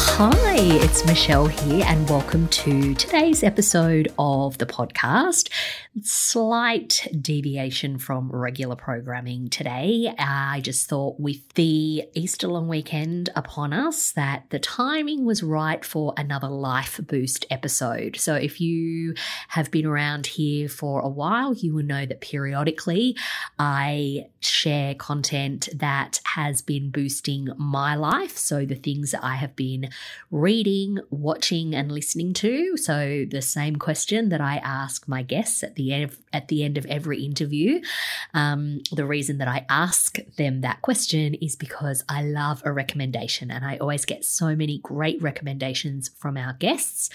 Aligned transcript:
Hi, 0.00 0.54
it's 0.58 1.04
Michelle 1.04 1.46
here, 1.46 1.84
and 1.84 2.08
welcome 2.08 2.46
to 2.48 2.94
today's 2.94 3.42
episode 3.42 4.12
of 4.16 4.56
the 4.58 4.66
podcast. 4.66 5.50
Slight 6.02 7.08
deviation 7.20 7.98
from 7.98 8.30
regular 8.30 8.76
programming 8.76 9.48
today. 9.48 10.14
I 10.16 10.60
just 10.60 10.88
thought 10.88 11.18
with 11.18 11.48
the 11.54 12.04
Easter 12.14 12.46
long 12.46 12.68
weekend 12.68 13.30
upon 13.34 13.72
us 13.72 14.12
that 14.12 14.44
the 14.50 14.60
timing 14.60 15.24
was 15.24 15.42
right 15.42 15.84
for 15.84 16.14
another 16.16 16.48
Life 16.48 17.00
Boost 17.04 17.44
episode. 17.50 18.16
So 18.16 18.34
if 18.36 18.60
you 18.60 19.14
have 19.48 19.72
been 19.72 19.86
around 19.86 20.26
here 20.26 20.68
for 20.68 21.00
a 21.00 21.08
while, 21.08 21.54
you 21.54 21.74
will 21.74 21.84
know 21.84 22.06
that 22.06 22.20
periodically 22.20 23.16
I 23.58 24.26
share 24.38 24.94
content 24.94 25.68
that 25.74 26.20
has 26.36 26.62
been 26.62 26.90
boosting 26.90 27.48
my 27.56 27.96
life. 27.96 28.36
So 28.36 28.64
the 28.64 28.76
things 28.76 29.10
that 29.10 29.24
I 29.24 29.34
have 29.34 29.56
been 29.56 29.87
reading, 30.30 30.98
watching, 31.10 31.74
and 31.74 31.90
listening 31.90 32.32
to. 32.34 32.76
So 32.76 33.26
the 33.30 33.42
same 33.42 33.76
question 33.76 34.28
that 34.28 34.40
I 34.40 34.56
ask 34.56 35.08
my 35.08 35.22
guests 35.22 35.62
at 35.62 35.74
the 35.74 35.92
end 35.92 36.04
of, 36.04 36.18
at 36.32 36.48
the 36.48 36.64
end 36.64 36.78
of 36.78 36.86
every 36.86 37.24
interview. 37.24 37.80
Um, 38.34 38.80
the 38.92 39.06
reason 39.06 39.38
that 39.38 39.48
I 39.48 39.66
ask 39.68 40.18
them 40.36 40.60
that 40.60 40.82
question 40.82 41.34
is 41.34 41.56
because 41.56 42.04
I 42.08 42.22
love 42.22 42.62
a 42.64 42.72
recommendation, 42.72 43.50
and 43.50 43.64
I 43.64 43.76
always 43.78 44.04
get 44.04 44.24
so 44.24 44.54
many 44.54 44.78
great 44.78 45.20
recommendations 45.22 46.10
from 46.18 46.36
our 46.36 46.54
guests. 46.54 47.10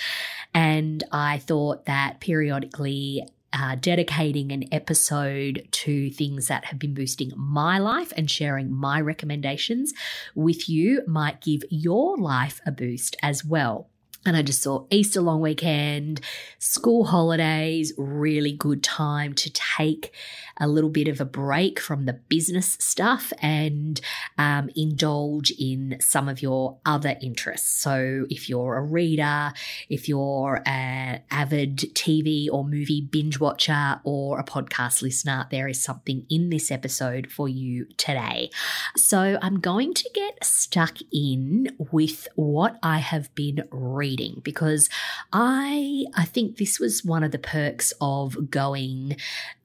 And 0.53 1.03
I 1.11 1.39
thought 1.39 1.86
that 1.86 2.20
periodically 2.20 3.28
uh, 3.54 3.76
dedicating 3.76 4.52
an 4.52 4.66
episode 4.72 5.68
to 5.72 6.09
things 6.09 6.48
that 6.48 6.66
have 6.66 6.80
been 6.80 6.94
boosting 6.94 7.32
my 7.36 7.78
life 7.78 8.12
and 8.18 8.30
sharing 8.30 8.72
my 8.72 9.00
recommendations 9.00 9.94
with 10.36 10.68
you 10.68 11.04
might 11.08 11.42
give 11.42 11.64
your 11.70 12.18
life 12.18 12.60
a 12.66 12.72
boost 12.72 13.16
as 13.22 13.45
well. 13.45 13.90
And 14.26 14.38
I 14.38 14.42
just 14.42 14.62
saw 14.62 14.86
Easter 14.90 15.20
long 15.20 15.42
weekend, 15.42 16.22
school 16.58 17.06
holidays, 17.06 17.92
really 17.98 18.54
good 18.54 18.82
time 18.82 19.34
to 19.34 19.52
take 19.52 20.14
a 20.58 20.68
little 20.68 20.90
bit 20.90 21.10
of 21.10 21.20
a 21.20 21.26
break 21.26 21.80
from 21.80 22.06
the 22.06 22.14
business 22.14 22.78
stuff 22.80 23.34
and 23.42 24.00
um, 24.38 24.70
indulge 24.78 25.52
in 25.60 25.98
some 26.00 26.30
of 26.30 26.42
your 26.42 26.78
other 26.86 27.18
interests. 27.22 27.70
So, 27.82 28.26
if 28.30 28.48
you're 28.48 28.78
a 28.78 28.82
reader, 28.82 29.52
if 29.90 30.08
you're 30.08 30.62
an 30.66 31.22
avid 31.30 31.78
TV 31.78 32.48
or 32.50 32.64
movie 32.64 33.02
binge 33.02 33.40
watcher, 33.40 34.00
or 34.06 34.40
a 34.40 34.44
podcast 34.44 35.02
listener, 35.02 35.48
there 35.52 35.68
is 35.68 35.84
something 35.84 36.26
in 36.30 36.50
this 36.50 36.72
episode 36.72 37.30
for 37.30 37.50
you 37.50 37.88
today. 37.98 38.52
So, 38.96 39.38
I'm 39.42 39.60
going 39.60 39.94
to 39.96 40.10
get 40.14 40.46
stuck 40.46 41.00
in 41.12 41.76
with 41.92 42.28
what 42.36 42.78
I 42.82 43.00
have 43.00 43.34
been 43.36 43.64
reading 43.72 44.12
because 44.44 44.89
I 45.31 46.06
I 46.16 46.25
think 46.25 46.58
this 46.58 46.80
was 46.80 47.03
one 47.03 47.23
of 47.23 47.31
the 47.31 47.39
perks 47.39 47.94
of 48.02 48.49
going 48.49 49.17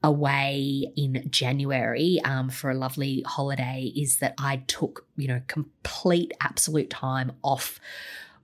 away 0.03 0.91
in 0.95 1.27
January 1.29 2.19
um, 2.23 2.49
for 2.49 2.69
a 2.69 2.75
lovely 2.75 3.23
holiday 3.25 3.91
is 3.95 4.17
that 4.17 4.33
I 4.37 4.63
took, 4.67 5.05
you 5.17 5.27
know, 5.27 5.41
complete, 5.47 6.31
absolute 6.41 6.89
time 6.89 7.33
off 7.43 7.79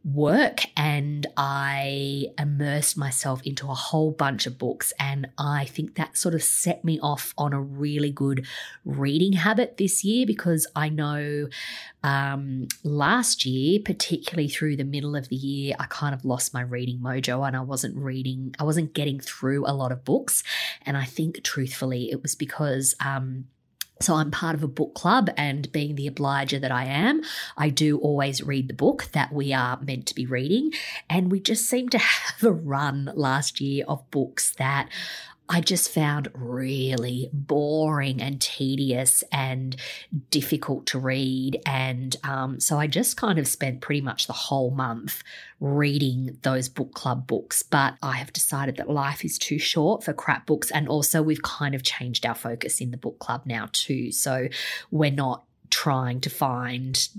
work 0.06 0.60
and 0.78 1.26
I 1.36 2.28
immersed 2.38 2.96
myself 2.96 3.42
into 3.44 3.72
a 3.72 3.74
whole 3.74 4.12
bunch 4.12 4.46
of 4.46 4.60
books. 4.60 4.94
And 5.00 5.30
I 5.38 5.66
think 5.66 5.96
that 5.96 6.16
sort 6.16 6.36
of 6.36 6.44
set 6.44 6.86
me 6.86 7.00
off 7.00 7.34
on 7.40 7.54
a 7.54 7.62
really 7.62 8.12
good 8.12 8.46
reading 8.86 9.34
habit 9.34 9.78
this 9.78 10.04
year 10.04 10.28
because 10.28 10.68
I 10.76 10.90
know 10.90 11.48
um, 12.04 12.68
last 12.84 13.48
year, 13.48 13.80
particularly 13.84 14.48
through 14.48 14.76
the 14.78 14.84
middle 14.84 15.16
of 15.16 15.30
the 15.30 15.36
year, 15.36 15.76
I 15.80 15.86
kind 15.86 16.14
of 16.14 16.24
lost 16.24 16.54
my 16.54 16.62
reading 16.62 17.00
mojo 17.00 17.46
and 17.48 17.58
I 17.58 17.62
wasn't 17.62 17.98
reading, 17.98 18.56
I 18.60 18.64
wasn't 18.64 18.94
getting 18.94 19.20
through 19.20 19.66
a 19.66 19.74
lot 19.74 19.92
of 19.92 20.06
books. 20.06 20.44
And 20.84 20.96
I 20.98 21.06
think 21.06 21.44
truthfully, 21.44 22.12
it 22.12 22.22
was 22.22 22.36
because, 22.36 22.94
um, 23.04 23.46
so 24.02 24.16
I'm 24.16 24.32
part 24.32 24.56
of 24.56 24.64
a 24.64 24.68
book 24.68 24.94
club, 24.94 25.30
and 25.38 25.72
being 25.72 25.96
the 25.96 26.08
obliger 26.08 26.60
that 26.60 26.72
I 26.72 26.86
am, 26.86 27.22
I 27.58 27.70
do 27.70 27.98
always 28.00 28.44
read 28.44 28.68
the 28.68 28.74
book 28.74 29.08
that 29.14 29.32
we 29.32 29.54
are 29.54 29.80
meant 29.82 30.06
to 30.08 30.16
be 30.16 30.26
reading. 30.26 30.72
And 31.10 31.32
we 31.32 31.40
just 31.40 31.66
seem 31.66 31.90
to 31.90 31.98
have 32.00 32.44
a 32.44 32.52
run 32.52 33.12
last 33.16 33.62
year 33.62 33.86
of 33.88 34.10
books 34.12 34.54
that 34.56 34.90
I 35.48 35.62
just 35.62 35.92
found 35.92 36.30
really 36.34 37.30
boring 37.32 38.22
and 38.22 38.42
tedious 38.42 39.24
and 39.32 39.76
difficult 40.32 40.88
to 40.88 41.00
read. 41.00 41.62
And 41.66 42.16
um, 42.24 42.60
so 42.60 42.80
I 42.80 42.88
just 42.88 43.16
kind 43.18 43.38
of 43.38 43.48
spent 43.48 43.82
pretty 43.82 44.02
much 44.02 44.28
the 44.28 44.34
whole 44.34 44.72
month 44.72 45.24
reading 45.60 46.38
those 46.42 46.68
book 46.68 46.94
club 46.94 47.28
books. 47.28 47.62
But 47.62 47.96
I 48.02 48.14
have 48.14 48.34
decided 48.34 48.78
that 48.78 48.90
life 48.90 49.24
is 49.24 49.38
too 49.38 49.60
short 49.60 50.04
for 50.04 50.14
crap 50.14 50.48
books. 50.48 50.72
And 50.72 50.88
also, 50.88 51.22
we've 51.22 51.44
kind 51.44 51.76
of 51.76 51.84
changed 51.84 52.26
our 52.26 52.36
focus 52.36 52.82
in 52.82 52.92
the 52.92 52.98
book 52.98 53.20
club 53.20 53.44
now, 53.46 53.70
too. 53.72 54.12
So 54.12 54.48
we're 54.90 55.12
not 55.12 55.44
trying 55.76 56.22
to 56.22 56.30
find 56.30 57.10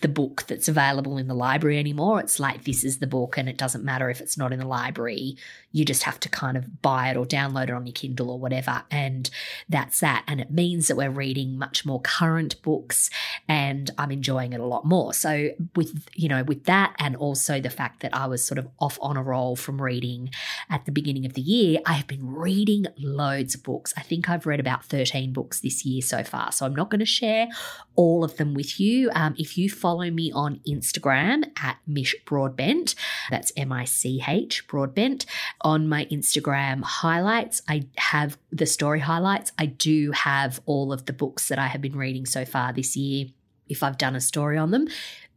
the 0.00 0.08
book 0.08 0.42
that's 0.48 0.66
available 0.66 1.18
in 1.18 1.28
the 1.28 1.34
library 1.34 1.78
anymore. 1.78 2.18
It's 2.18 2.40
like 2.40 2.64
this 2.64 2.82
is 2.82 2.98
the 2.98 3.06
book, 3.06 3.38
and 3.38 3.48
it 3.48 3.56
doesn't 3.56 3.84
matter 3.84 4.10
if 4.10 4.20
it's 4.20 4.36
not 4.36 4.52
in 4.52 4.58
the 4.58 4.66
library. 4.66 5.36
You 5.70 5.84
just 5.84 6.02
have 6.02 6.18
to 6.18 6.28
kind 6.28 6.56
of 6.56 6.82
buy 6.82 7.10
it 7.10 7.16
or 7.16 7.24
download 7.24 7.64
it 7.64 7.70
on 7.70 7.86
your 7.86 7.92
Kindle 7.92 8.30
or 8.30 8.40
whatever. 8.40 8.82
And 8.90 9.30
that's 9.68 10.00
that. 10.00 10.24
And 10.26 10.40
it 10.40 10.50
means 10.50 10.88
that 10.88 10.96
we're 10.96 11.10
reading 11.10 11.56
much 11.56 11.86
more 11.86 12.00
current 12.00 12.60
books 12.62 13.08
and 13.48 13.88
I'm 13.96 14.10
enjoying 14.10 14.52
it 14.52 14.60
a 14.60 14.66
lot 14.66 14.84
more. 14.84 15.14
So, 15.14 15.50
with, 15.76 16.04
you 16.14 16.28
know, 16.28 16.42
with 16.42 16.64
that 16.64 16.94
and 16.98 17.14
also 17.14 17.60
the 17.60 17.70
fact 17.70 18.00
that 18.00 18.14
I 18.14 18.26
was 18.26 18.44
sort 18.44 18.58
of 18.58 18.68
off 18.80 18.98
on 19.00 19.16
a 19.16 19.22
roll 19.22 19.54
from 19.54 19.80
reading 19.80 20.30
at 20.68 20.86
the 20.86 20.92
beginning 20.92 21.24
of 21.24 21.34
the 21.34 21.40
year, 21.40 21.78
I 21.86 21.92
have 21.92 22.08
been 22.08 22.34
reading 22.34 22.86
loads 22.98 23.54
of 23.54 23.62
books. 23.62 23.94
I 23.96 24.02
think 24.02 24.28
I've 24.28 24.44
read 24.44 24.58
about 24.58 24.84
13 24.84 25.32
books 25.32 25.60
this 25.60 25.86
year 25.86 26.02
so 26.02 26.24
far. 26.24 26.50
So, 26.50 26.66
I'm 26.66 26.74
not 26.74 26.90
going 26.90 26.98
to 26.98 27.06
share 27.06 27.46
all 27.94 28.24
of 28.24 28.36
them 28.36 28.54
with 28.54 28.80
you. 28.80 29.10
Um, 29.14 29.34
if 29.38 29.56
you 29.58 29.70
follow 29.70 30.10
me 30.10 30.32
on 30.32 30.60
Instagram 30.68 31.44
at 31.62 31.78
Mish 31.86 32.14
Broadbent, 32.24 32.94
that's 33.30 33.52
M 33.56 33.72
I 33.72 33.84
C 33.84 34.22
H 34.26 34.66
Broadbent, 34.66 35.26
on 35.60 35.88
my 35.88 36.06
Instagram 36.06 36.82
highlights, 36.82 37.62
I 37.68 37.86
have 37.96 38.38
the 38.50 38.66
story 38.66 39.00
highlights. 39.00 39.52
I 39.58 39.66
do 39.66 40.12
have 40.12 40.60
all 40.66 40.92
of 40.92 41.06
the 41.06 41.12
books 41.12 41.48
that 41.48 41.58
I 41.58 41.66
have 41.66 41.80
been 41.80 41.96
reading 41.96 42.26
so 42.26 42.44
far 42.44 42.72
this 42.72 42.96
year. 42.96 43.26
If 43.68 43.82
I've 43.82 43.98
done 43.98 44.16
a 44.16 44.20
story 44.20 44.58
on 44.58 44.70
them, 44.70 44.88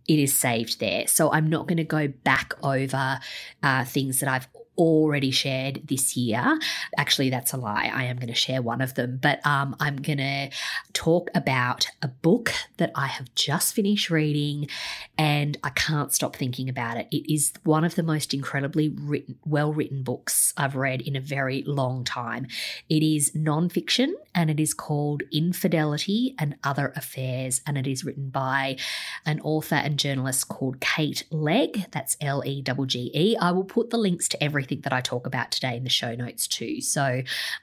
it 0.07 0.19
is 0.19 0.35
saved 0.35 0.79
there. 0.79 1.07
So 1.07 1.31
I'm 1.31 1.49
not 1.49 1.67
going 1.67 1.77
to 1.77 1.83
go 1.83 2.07
back 2.07 2.53
over 2.61 3.19
uh, 3.63 3.85
things 3.85 4.19
that 4.19 4.29
I've 4.29 4.47
already 4.77 5.31
shared 5.31 5.81
this 5.87 6.15
year. 6.17 6.59
Actually, 6.97 7.29
that's 7.29 7.53
a 7.53 7.57
lie. 7.57 7.91
I 7.93 8.05
am 8.05 8.17
going 8.17 8.27
to 8.27 8.33
share 8.33 8.61
one 8.61 8.81
of 8.81 8.95
them, 8.95 9.19
but 9.21 9.45
um, 9.45 9.75
I'm 9.79 9.97
going 9.97 10.17
to 10.17 10.49
talk 10.93 11.29
about 11.33 11.87
a 12.01 12.07
book 12.07 12.51
that 12.77 12.91
I 12.95 13.07
have 13.07 13.33
just 13.35 13.73
finished 13.73 14.09
reading 14.09 14.67
and 15.17 15.57
I 15.63 15.69
can't 15.69 16.13
stop 16.13 16.35
thinking 16.35 16.69
about 16.69 16.97
it. 16.97 17.07
It 17.11 17.31
is 17.31 17.53
one 17.63 17.83
of 17.83 17.95
the 17.95 18.03
most 18.03 18.33
incredibly 18.33 18.89
written, 18.89 19.37
well 19.45 19.73
written 19.73 20.03
books 20.03 20.53
I've 20.57 20.75
read 20.75 21.01
in 21.01 21.15
a 21.15 21.21
very 21.21 21.63
long 21.65 22.03
time. 22.03 22.47
It 22.89 23.03
is 23.03 23.31
nonfiction 23.31 24.11
and 24.33 24.49
it 24.49 24.59
is 24.59 24.73
called 24.73 25.23
Infidelity 25.31 26.35
and 26.37 26.55
Other 26.63 26.91
Affairs, 26.95 27.61
and 27.65 27.77
it 27.77 27.87
is 27.87 28.03
written 28.03 28.29
by 28.29 28.77
an 29.25 29.39
author 29.41 29.75
and 29.75 29.97
journalist 29.97 30.49
called 30.49 30.81
Kate 30.81 31.23
Legge. 31.31 31.85
That's 31.91 32.17
L 32.19 32.43
E 32.45 32.61
G 32.61 32.73
G 32.85 33.11
E. 33.13 33.37
I 33.37 33.51
will 33.51 33.63
put 33.63 33.89
the 33.89 33.97
links 33.97 34.27
to 34.29 34.43
everything 34.43 34.64
everything 34.65 34.81
that 34.81 34.93
I 34.93 35.01
talk 35.01 35.27
about 35.27 35.51
today 35.51 35.77
in 35.77 35.83
the 35.83 35.89
show 35.89 36.15
notes 36.15 36.47
too. 36.47 36.81
So 36.81 37.21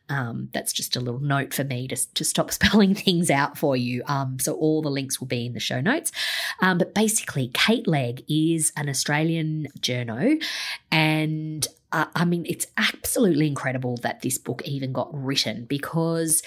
um, 0.08 0.48
that's 0.52 0.72
just 0.72 0.94
a 0.96 1.00
little 1.00 1.20
note 1.20 1.52
for 1.52 1.64
me 1.64 1.88
to, 1.88 2.14
to 2.14 2.24
stop 2.24 2.50
spelling 2.58 2.94
things 2.94 3.30
out 3.30 3.58
for 3.58 3.76
you. 3.76 4.02
Um, 4.06 4.38
so 4.38 4.54
all 4.54 4.82
the 4.82 4.90
links 4.90 5.20
will 5.20 5.26
be 5.26 5.46
in 5.46 5.52
the 5.52 5.60
show 5.60 5.80
notes. 5.80 6.12
Um, 6.60 6.78
but 6.78 6.94
basically, 6.94 7.50
Kate 7.52 7.86
Legge 7.86 8.22
is 8.28 8.72
an 8.76 8.88
Australian 8.88 9.66
journo 9.80 10.42
and 10.90 11.66
uh, 11.94 12.06
I 12.14 12.24
mean, 12.24 12.46
it's 12.48 12.66
absolutely 12.78 13.46
incredible 13.46 13.98
that 13.98 14.22
this 14.22 14.38
book 14.38 14.62
even 14.64 14.94
got 14.94 15.10
written 15.12 15.66
because 15.66 16.42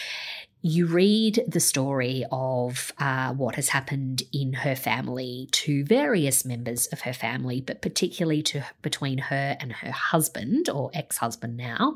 you 0.67 0.87
read 0.87 1.43
the 1.47 1.59
story 1.59 2.25
of 2.31 2.91
uh, 2.97 3.31
what 3.33 3.53
has 3.53 3.69
happened 3.69 4.23
in 4.33 4.51
her 4.51 4.75
family 4.75 5.47
to 5.51 5.85
various 5.85 6.43
members 6.43 6.87
of 6.87 7.01
her 7.01 7.13
family, 7.13 7.61
but 7.61 7.83
particularly 7.83 8.41
to 8.41 8.63
between 8.81 9.19
her 9.19 9.55
and 9.59 9.71
her 9.71 9.91
husband 9.91 10.67
or 10.67 10.89
ex-husband 10.95 11.55
now. 11.55 11.95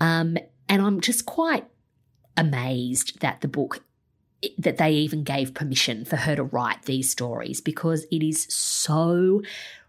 Um, 0.00 0.38
and 0.70 0.80
I'm 0.80 1.02
just 1.02 1.26
quite 1.26 1.66
amazed 2.34 3.20
that 3.20 3.42
the 3.42 3.48
book 3.48 3.84
that 4.56 4.78
they 4.78 4.92
even 4.92 5.22
gave 5.22 5.52
permission 5.52 6.06
for 6.06 6.16
her 6.16 6.34
to 6.34 6.44
write 6.44 6.84
these 6.84 7.10
stories 7.10 7.60
because 7.60 8.06
it 8.10 8.22
is 8.22 8.46
so 8.48 9.42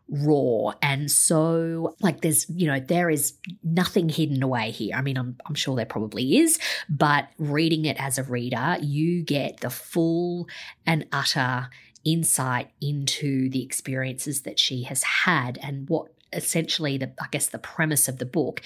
raw. 0.10 0.74
And 0.82 1.10
so 1.12 1.96
like 2.02 2.22
there's 2.22 2.50
you 2.50 2.68
know 2.68 2.80
there 2.80 3.10
is 3.10 3.34
nothing 3.64 4.10
hidden 4.10 4.42
away 4.44 4.72
here. 4.72 4.96
I 4.96 5.02
mean 5.02 5.18
i'm, 5.18 5.38
I'm 5.46 5.56
sure 5.56 5.76
there 5.76 5.86
probably 5.86 6.38
is 6.38 6.60
but 6.90 7.30
reading 7.38 7.86
it 7.86 8.02
as 8.02 8.18
a 8.18 8.24
reader 8.24 8.78
you 8.82 9.24
get 9.24 9.60
the 9.60 9.70
full 9.70 10.48
and 10.86 11.06
utter 11.12 11.70
insight 12.06 12.72
into 12.82 13.50
the 13.50 13.64
experiences 13.64 14.42
that 14.42 14.60
she 14.60 14.84
has 14.84 15.04
had. 15.04 15.60
And 15.62 15.90
what 15.90 16.08
essentially 16.32 16.96
the 16.96 17.12
i 17.20 17.26
guess 17.32 17.48
the 17.48 17.58
premise 17.58 18.08
of 18.08 18.20
the 18.20 18.26
book 18.26 18.62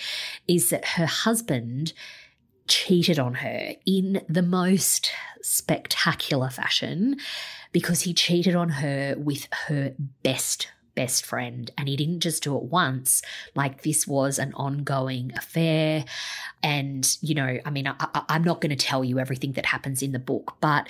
is 0.49 0.69
that 0.69 0.83
her 0.83 1.05
husband 1.05 1.93
cheated 2.67 3.17
on 3.17 3.35
her 3.35 3.73
in 3.85 4.21
the 4.27 4.41
most 4.41 5.11
spectacular 5.41 6.49
fashion 6.49 7.15
because 7.71 8.01
he 8.01 8.13
cheated 8.13 8.55
on 8.55 8.67
her 8.67 9.15
with 9.17 9.47
her 9.67 9.93
best 10.23 10.67
best 10.95 11.25
friend. 11.25 11.71
And 11.77 11.87
he 11.87 11.95
didn't 11.95 12.19
just 12.19 12.43
do 12.43 12.55
it 12.57 12.63
once, 12.63 13.21
like 13.55 13.83
this 13.83 14.07
was 14.07 14.39
an 14.39 14.53
ongoing 14.53 15.31
affair. 15.35 16.05
And, 16.61 17.17
you 17.21 17.35
know, 17.35 17.59
I 17.65 17.69
mean, 17.69 17.87
I, 17.87 17.95
am 18.29 18.43
not 18.43 18.61
going 18.61 18.75
to 18.75 18.75
tell 18.75 19.03
you 19.03 19.19
everything 19.19 19.53
that 19.53 19.67
happens 19.67 20.01
in 20.01 20.11
the 20.11 20.19
book, 20.19 20.55
but 20.61 20.87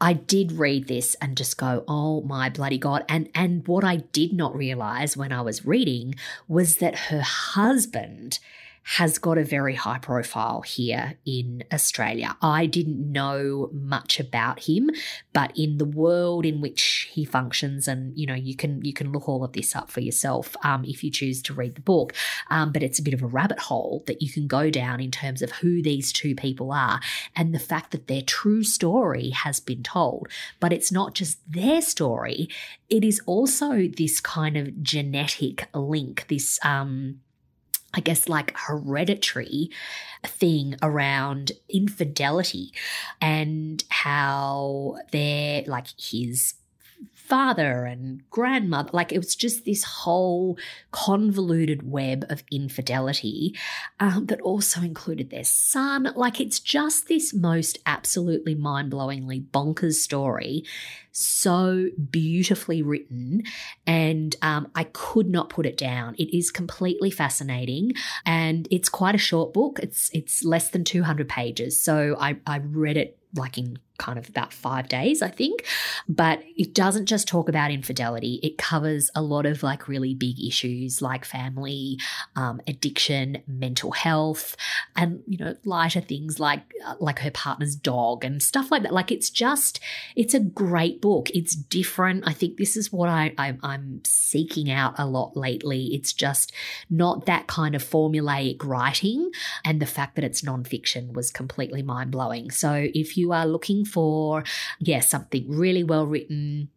I 0.00 0.14
did 0.14 0.52
read 0.52 0.88
this 0.88 1.14
and 1.20 1.36
just 1.36 1.56
go, 1.56 1.84
oh 1.86 2.22
my 2.22 2.48
bloody 2.48 2.78
God. 2.78 3.04
And, 3.08 3.28
and 3.34 3.66
what 3.68 3.84
I 3.84 3.96
did 3.96 4.32
not 4.32 4.56
realize 4.56 5.16
when 5.16 5.32
I 5.32 5.42
was 5.42 5.64
reading 5.64 6.14
was 6.48 6.76
that 6.76 6.96
her 6.96 7.20
husband 7.20 8.38
has 8.84 9.18
got 9.18 9.38
a 9.38 9.44
very 9.44 9.74
high 9.74 9.98
profile 9.98 10.62
here 10.62 11.14
in 11.24 11.62
Australia. 11.72 12.36
I 12.42 12.66
didn't 12.66 13.10
know 13.10 13.70
much 13.72 14.18
about 14.18 14.64
him, 14.64 14.90
but 15.32 15.52
in 15.56 15.78
the 15.78 15.84
world 15.84 16.44
in 16.44 16.60
which 16.60 17.08
he 17.12 17.24
functions, 17.24 17.86
and 17.86 18.16
you 18.18 18.26
know, 18.26 18.34
you 18.34 18.56
can 18.56 18.84
you 18.84 18.92
can 18.92 19.12
look 19.12 19.28
all 19.28 19.44
of 19.44 19.52
this 19.52 19.76
up 19.76 19.90
for 19.90 20.00
yourself 20.00 20.56
um, 20.64 20.84
if 20.84 21.04
you 21.04 21.10
choose 21.10 21.42
to 21.42 21.54
read 21.54 21.76
the 21.76 21.80
book. 21.80 22.12
Um, 22.50 22.72
but 22.72 22.82
it's 22.82 22.98
a 22.98 23.02
bit 23.02 23.14
of 23.14 23.22
a 23.22 23.26
rabbit 23.26 23.60
hole 23.60 24.02
that 24.06 24.20
you 24.20 24.30
can 24.30 24.46
go 24.46 24.70
down 24.70 25.00
in 25.00 25.10
terms 25.10 25.42
of 25.42 25.52
who 25.52 25.82
these 25.82 26.12
two 26.12 26.34
people 26.34 26.72
are 26.72 27.00
and 27.36 27.54
the 27.54 27.60
fact 27.60 27.92
that 27.92 28.08
their 28.08 28.22
true 28.22 28.64
story 28.64 29.30
has 29.30 29.60
been 29.60 29.82
told. 29.82 30.28
But 30.58 30.72
it's 30.72 30.90
not 30.90 31.14
just 31.14 31.38
their 31.50 31.82
story; 31.82 32.48
it 32.90 33.04
is 33.04 33.20
also 33.26 33.88
this 33.88 34.20
kind 34.20 34.56
of 34.56 34.82
genetic 34.82 35.68
link. 35.72 36.26
This 36.28 36.58
um, 36.64 37.20
I 37.94 38.00
guess, 38.00 38.28
like 38.28 38.56
hereditary 38.56 39.70
thing 40.24 40.76
around 40.82 41.52
infidelity 41.68 42.72
and 43.20 43.84
how 43.88 44.98
they're 45.10 45.64
like 45.66 45.88
his 45.98 46.54
father 47.32 47.86
and 47.86 48.28
grandmother. 48.28 48.90
Like 48.92 49.10
it 49.10 49.16
was 49.16 49.34
just 49.34 49.64
this 49.64 49.84
whole 49.84 50.58
convoluted 50.90 51.90
web 51.90 52.26
of 52.28 52.44
infidelity 52.50 53.56
um, 54.00 54.26
that 54.26 54.42
also 54.42 54.82
included 54.82 55.30
their 55.30 55.42
son. 55.42 56.12
Like 56.14 56.42
it's 56.42 56.60
just 56.60 57.08
this 57.08 57.32
most 57.32 57.78
absolutely 57.86 58.54
mind 58.54 58.92
blowingly 58.92 59.46
bonkers 59.46 59.94
story. 59.94 60.64
So 61.10 61.88
beautifully 62.10 62.82
written, 62.82 63.44
and 63.86 64.36
um, 64.42 64.70
I 64.74 64.84
could 64.84 65.28
not 65.28 65.48
put 65.48 65.64
it 65.64 65.78
down. 65.78 66.14
It 66.18 66.36
is 66.36 66.50
completely 66.50 67.10
fascinating, 67.10 67.92
and 68.26 68.68
it's 68.70 68.88
quite 68.88 69.14
a 69.14 69.18
short 69.18 69.54
book. 69.54 69.78
It's 69.82 70.10
it's 70.12 70.44
less 70.44 70.68
than 70.70 70.84
two 70.84 71.02
hundred 71.02 71.28
pages, 71.30 71.80
so 71.80 72.16
I 72.18 72.36
I 72.46 72.58
read 72.58 72.96
it 72.96 73.18
like 73.34 73.58
in 73.58 73.78
kind 74.02 74.18
of 74.18 74.28
about 74.28 74.52
five 74.52 74.88
days, 74.88 75.22
I 75.22 75.28
think. 75.28 75.64
But 76.08 76.42
it 76.56 76.74
doesn't 76.74 77.06
just 77.06 77.28
talk 77.28 77.48
about 77.48 77.70
infidelity, 77.70 78.40
it 78.42 78.58
covers 78.58 79.10
a 79.14 79.22
lot 79.22 79.46
of 79.46 79.62
like 79.62 79.86
really 79.86 80.14
big 80.14 80.40
issues 80.40 81.00
like 81.00 81.24
family, 81.24 81.98
um, 82.34 82.60
addiction, 82.66 83.42
mental 83.46 83.92
health, 83.92 84.56
and, 84.96 85.22
you 85.26 85.38
know, 85.38 85.54
lighter 85.64 86.00
things 86.00 86.40
like, 86.40 86.62
uh, 86.84 86.96
like 86.98 87.20
her 87.20 87.30
partner's 87.30 87.76
dog 87.76 88.24
and 88.24 88.42
stuff 88.42 88.70
like 88.72 88.82
that. 88.82 88.92
Like 88.92 89.12
it's 89.12 89.30
just, 89.30 89.78
it's 90.16 90.34
a 90.34 90.40
great 90.40 91.00
book. 91.00 91.30
It's 91.30 91.54
different. 91.54 92.24
I 92.26 92.32
think 92.32 92.56
this 92.56 92.76
is 92.76 92.92
what 92.92 93.08
I, 93.08 93.34
I 93.38 93.56
I'm 93.62 94.00
seeking 94.04 94.70
out 94.70 94.94
a 94.98 95.06
lot 95.06 95.36
lately. 95.36 95.94
It's 95.94 96.12
just 96.12 96.52
not 96.90 97.26
that 97.26 97.46
kind 97.46 97.74
of 97.74 97.84
formulaic 97.84 98.64
writing. 98.64 99.30
And 99.64 99.80
the 99.80 99.86
fact 99.86 100.16
that 100.16 100.24
it's 100.24 100.42
nonfiction 100.42 101.12
was 101.12 101.30
completely 101.30 101.82
mind 101.82 102.10
blowing. 102.10 102.50
So 102.50 102.88
if 102.94 103.16
you 103.16 103.32
are 103.32 103.46
looking 103.46 103.84
for, 103.92 104.44
yeah, 104.80 105.00
something 105.00 105.44
really 105.48 105.84
well 105.84 106.06
written, 106.06 106.68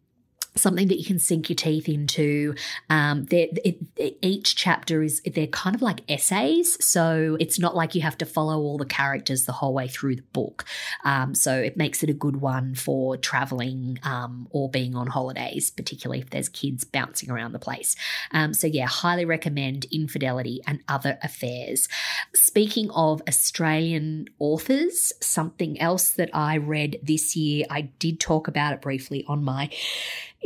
something 0.56 0.88
that 0.88 0.98
you 0.98 1.04
can 1.04 1.18
sink 1.18 1.48
your 1.48 1.56
teeth 1.56 1.88
into. 1.88 2.54
Um, 2.90 3.26
it, 3.30 3.78
each 4.22 4.56
chapter 4.56 5.02
is 5.02 5.20
they're 5.22 5.46
kind 5.46 5.76
of 5.76 5.82
like 5.82 6.00
essays, 6.08 6.82
so 6.84 7.36
it's 7.40 7.58
not 7.58 7.74
like 7.74 7.94
you 7.94 8.02
have 8.02 8.18
to 8.18 8.26
follow 8.26 8.58
all 8.58 8.78
the 8.78 8.86
characters 8.86 9.44
the 9.44 9.52
whole 9.52 9.74
way 9.74 9.88
through 9.88 10.16
the 10.16 10.22
book. 10.32 10.64
Um, 11.04 11.34
so 11.34 11.54
it 11.54 11.76
makes 11.76 12.02
it 12.02 12.10
a 12.10 12.14
good 12.14 12.36
one 12.36 12.74
for 12.74 13.16
traveling 13.16 13.98
um, 14.02 14.48
or 14.50 14.68
being 14.70 14.94
on 14.94 15.06
holidays, 15.06 15.70
particularly 15.70 16.20
if 16.20 16.30
there's 16.30 16.48
kids 16.48 16.84
bouncing 16.84 17.30
around 17.30 17.52
the 17.52 17.58
place. 17.58 17.96
Um, 18.32 18.54
so 18.54 18.66
yeah, 18.66 18.86
highly 18.86 19.24
recommend 19.24 19.86
Infidelity 19.86 20.60
and 20.66 20.80
Other 20.88 21.18
Affairs. 21.22 21.88
Speaking 22.34 22.90
of 22.90 23.22
Australian 23.28 24.28
authors, 24.38 25.12
something 25.20 25.80
else 25.80 26.10
that 26.10 26.30
I 26.32 26.56
read 26.56 26.98
this 27.02 27.36
year, 27.36 27.66
I 27.70 27.82
did 27.82 28.20
talk 28.20 28.48
about 28.48 28.72
it 28.72 28.80
briefly 28.80 29.24
on 29.28 29.44
my 29.44 29.70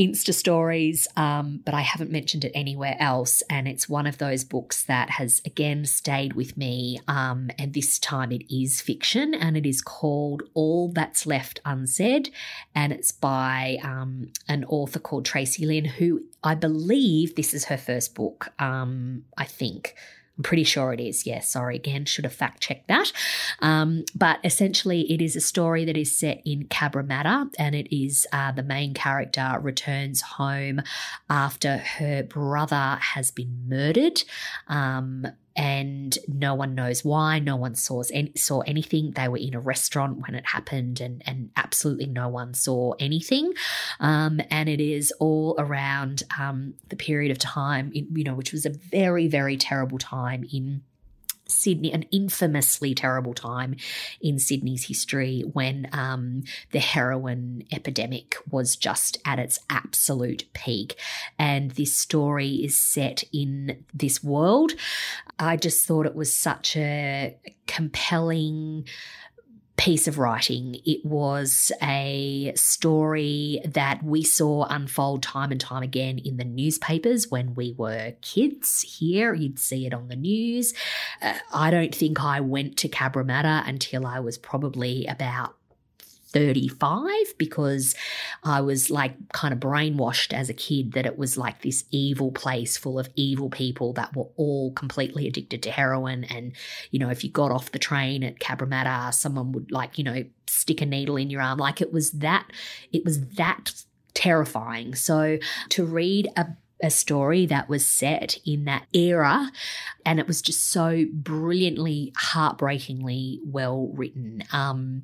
Insta 0.00 0.32
stories, 0.32 1.06
um, 1.19 1.61
but 1.62 1.75
I 1.75 1.82
haven't 1.82 2.11
mentioned 2.11 2.47
it 2.47 2.52
anywhere 2.55 2.97
else. 2.99 3.43
And 3.50 3.69
it's 3.69 3.87
one 3.87 4.06
of 4.06 4.17
those 4.17 4.44
books 4.44 4.85
that 4.85 5.11
has 5.11 5.43
again 5.44 5.85
stayed 5.85 6.32
with 6.32 6.56
me. 6.56 7.00
Um, 7.06 7.50
and 7.58 7.75
this 7.75 7.99
time 7.99 8.32
it 8.32 8.50
is 8.52 8.81
fiction 8.81 9.35
and 9.35 9.58
it 9.58 9.67
is 9.67 9.82
called 9.82 10.43
All 10.55 10.91
That's 10.91 11.26
Left 11.26 11.61
Unsaid. 11.67 12.31
And 12.75 12.94
it's 12.94 13.12
by 13.12 13.76
um, 13.85 14.32
an 14.49 14.64
author 14.64 15.00
called 15.00 15.26
Tracey 15.26 15.67
Lien, 15.67 15.85
who 15.85 16.23
I 16.43 16.55
believe 16.55 17.34
this 17.34 17.53
is 17.53 17.67
her 17.67 17.77
first 17.77 18.15
book, 18.15 18.48
um, 18.58 19.25
I 19.36 19.44
think. 19.44 19.94
I'm 20.41 20.44
pretty 20.44 20.65
sure 20.65 20.94
it 20.94 21.01
is. 21.01 21.27
Yes, 21.27 21.51
sorry 21.51 21.77
again, 21.77 22.06
should 22.06 22.25
have 22.25 22.32
fact 22.32 22.63
checked 22.63 22.89
that. 22.89 23.13
Um, 23.61 24.06
but 24.15 24.39
essentially, 24.43 25.03
it 25.13 25.20
is 25.20 25.37
a 25.37 25.41
story 25.41 25.85
that 25.85 25.99
is 25.99 26.17
set 26.17 26.41
in 26.47 26.67
Cabramatta, 26.69 27.51
and 27.59 27.75
it 27.75 27.94
is 27.94 28.27
uh, 28.32 28.51
the 28.51 28.63
main 28.63 28.94
character 28.94 29.59
returns 29.61 30.23
home 30.23 30.81
after 31.29 31.77
her 31.77 32.23
brother 32.23 32.97
has 33.03 33.31
been 33.31 33.69
murdered. 33.69 34.23
Um, 34.67 35.27
and 35.57 36.17
no 36.29 36.55
one 36.55 36.75
knows 36.75 37.05
why. 37.05 37.39
No 37.39 37.57
one 37.57 37.75
saw 37.75 38.03
saw 38.37 38.61
anything. 38.61 39.13
They 39.13 39.29
were 39.29 39.37
in 39.37 39.55
a 39.55 39.61
restaurant 39.61 40.19
when 40.19 40.35
it 40.35 40.47
happened, 40.47 41.01
and 41.01 41.23
and 41.27 41.51
absolutely 41.57 42.07
no 42.07 42.29
one 42.29 42.55
saw 42.55 42.93
anything. 42.99 43.53
Um, 43.99 44.41
and 44.51 44.69
it 44.69 44.81
is 44.81 45.13
all 45.21 45.55
around 45.59 46.23
um, 46.39 46.75
the 46.89 46.97
period 46.97 47.31
of 47.31 47.39
time, 47.39 47.91
you 47.93 48.25
know, 48.25 48.35
which 48.35 48.53
was 48.53 48.67
a 48.67 48.71
very 48.71 49.29
very 49.29 49.57
terrible 49.57 49.99
time 49.99 50.45
in 50.53 50.83
Sydney, 51.51 51.93
an 51.93 52.05
infamously 52.11 52.95
terrible 52.95 53.35
time 53.35 53.77
in 54.21 54.39
Sydney's 54.39 54.87
history 54.87 55.43
when 55.53 55.89
um, 55.93 56.45
the 56.73 56.79
heroin 56.79 57.65
epidemic 57.73 58.37
was 58.51 58.77
just 58.77 59.19
at 59.25 59.39
its 59.39 59.59
absolute 59.69 60.45
peak. 60.53 60.99
And 61.39 61.73
this 61.73 61.97
story 61.97 62.49
is 62.57 62.81
set 62.81 63.25
in 63.33 63.85
this 63.93 64.23
world. 64.23 64.73
I 65.39 65.57
just 65.57 65.87
thought 65.87 66.07
it 66.07 66.15
was 66.15 66.37
such 66.37 66.77
a 66.77 67.37
compelling 67.67 68.87
piece 69.81 70.06
of 70.06 70.19
writing. 70.19 70.77
It 70.84 71.03
was 71.06 71.72
a 71.82 72.53
story 72.55 73.63
that 73.65 74.03
we 74.03 74.22
saw 74.22 74.67
unfold 74.69 75.22
time 75.22 75.51
and 75.51 75.60
time 75.60 75.82
again 75.82 76.19
in 76.19 76.37
the 76.37 76.44
newspapers 76.44 77.31
when 77.31 77.55
we 77.55 77.75
were 77.79 78.13
kids 78.20 78.82
here. 78.82 79.32
You'd 79.32 79.58
see 79.58 79.87
it 79.87 79.94
on 79.94 80.08
the 80.08 80.17
news. 80.17 80.75
Uh, 81.22 81.39
I 81.55 81.70
don't 81.70 81.94
think 81.94 82.22
I 82.22 82.41
went 82.41 82.77
to 82.77 82.91
Cabramatta 82.91 83.67
until 83.67 84.06
I 84.06 84.20
was 84.20 84.37
probably 84.37 85.06
about 85.06 85.56
35 86.32 87.10
because 87.39 87.94
I 88.44 88.60
was 88.60 88.91
like 88.91 89.15
kind 89.32 89.53
of 89.53 89.60
brainwashed 89.60 90.32
as 90.32 90.49
a 90.49 90.55
kid 90.55 90.93
that 90.93 91.06
it 91.06 91.19
was 91.19 91.37
like 91.37 91.63
this 91.63 91.84
evil 91.91 92.31
place 92.31 92.77
full 92.77 92.99
of 92.99 93.08
evil 93.17 93.51
people 93.51 93.93
that 93.94 94.15
were 94.15 94.29
all 94.37 94.72
completely 94.72 95.27
addicted 95.27 95.63
to 95.65 95.70
heroin. 95.70 96.25
And, 96.25 96.53
you 96.91 96.99
know, 96.99 97.10
if 97.10 97.25
you 97.25 97.31
got 97.31 97.51
off 97.51 97.72
the 97.72 97.79
train 97.79 98.22
at 98.22 98.39
Cabramatta, 98.39 99.13
someone 99.13 99.53
would 99.53 99.70
like, 99.70 99.99
you 99.99 100.05
know, 100.05 100.25
stick 100.46 100.81
a 100.81 100.87
needle 100.87 101.17
in 101.17 101.31
your 101.31 101.43
arm. 101.43 101.58
Like 101.58 101.81
it 101.81 101.93
was 101.93 102.13
that, 102.13 102.46
it 102.93 103.05
was 103.05 103.27
that 103.37 103.72
terrifying. 104.15 104.94
So 104.94 105.39
to 105.70 105.84
read 105.84 106.29
a 106.37 106.46
a 106.82 106.91
story 106.91 107.44
that 107.44 107.69
was 107.69 107.87
set 107.87 108.39
in 108.46 108.65
that 108.65 108.87
era 108.94 109.53
and 110.06 110.19
it 110.19 110.27
was 110.27 110.41
just 110.41 110.70
so 110.70 111.05
brilliantly 111.13 112.10
heartbreakingly 112.17 113.39
well 113.44 113.89
written 113.94 114.43
um 114.53 115.03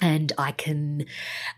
and 0.00 0.32
I 0.38 0.52
can, 0.52 1.06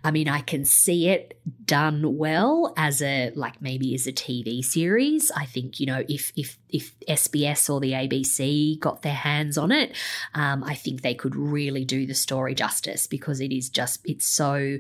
I 0.03 0.11
mean, 0.11 0.29
I 0.29 0.41
can 0.41 0.65
see 0.65 1.09
it 1.09 1.39
done 1.65 2.17
well 2.17 2.73
as 2.77 3.03
a 3.03 3.31
like 3.35 3.61
maybe 3.61 3.95
as 3.95 4.07
a 4.07 4.13
TV 4.13 4.65
series. 4.65 5.31
I 5.37 5.45
think 5.45 5.79
you 5.79 5.87
know 5.87 6.05
if 6.09 6.33
if 6.37 6.59
if 6.69 6.99
SBS 7.09 7.73
or 7.73 7.81
the 7.81 7.93
ABC 7.93 8.79
got 8.81 9.03
their 9.03 9.15
hands 9.15 9.59
on 9.59 9.71
it, 9.73 9.97
um, 10.35 10.65
I 10.65 10.75
think 10.75 11.03
they 11.03 11.15
could 11.15 11.37
really 11.37 11.85
do 11.85 12.07
the 12.07 12.15
story 12.15 12.55
justice 12.55 13.07
because 13.07 13.41
it 13.41 13.53
is 13.53 13.69
just 13.69 14.01
it's 14.05 14.27
so 14.27 14.79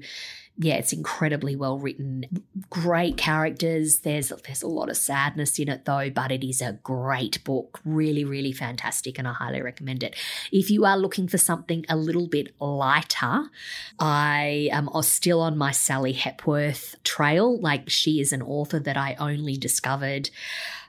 yeah, 0.62 0.74
it's 0.74 0.92
incredibly 0.92 1.56
well 1.56 1.78
written. 1.78 2.44
Great 2.68 3.16
characters. 3.16 4.00
There's 4.00 4.30
there's 4.44 4.62
a 4.62 4.68
lot 4.68 4.90
of 4.90 4.98
sadness 4.98 5.58
in 5.58 5.70
it 5.70 5.86
though, 5.86 6.10
but 6.10 6.30
it 6.30 6.46
is 6.46 6.60
a 6.60 6.78
great 6.82 7.42
book. 7.44 7.80
Really, 7.82 8.26
really 8.26 8.52
fantastic, 8.52 9.18
and 9.18 9.26
I 9.26 9.32
highly 9.32 9.62
recommend 9.62 10.02
it. 10.02 10.14
If 10.52 10.70
you 10.70 10.84
are 10.84 10.98
looking 10.98 11.28
for 11.28 11.38
something 11.38 11.86
a 11.88 11.96
little 11.96 12.26
bit 12.26 12.54
lighter, 12.60 13.44
I 13.98 14.68
am 14.70 14.90
uh, 14.90 15.00
still 15.00 15.40
on 15.40 15.56
my 15.56 15.70
Sally 15.70 16.12
Hepworth 16.12 16.96
trail. 17.04 17.58
Like 17.58 17.88
she 17.88 18.20
is 18.20 18.30
an 18.30 18.42
author 18.42 18.78
that 18.80 18.98
I 18.98 19.14
only 19.14 19.56
discovered 19.56 20.28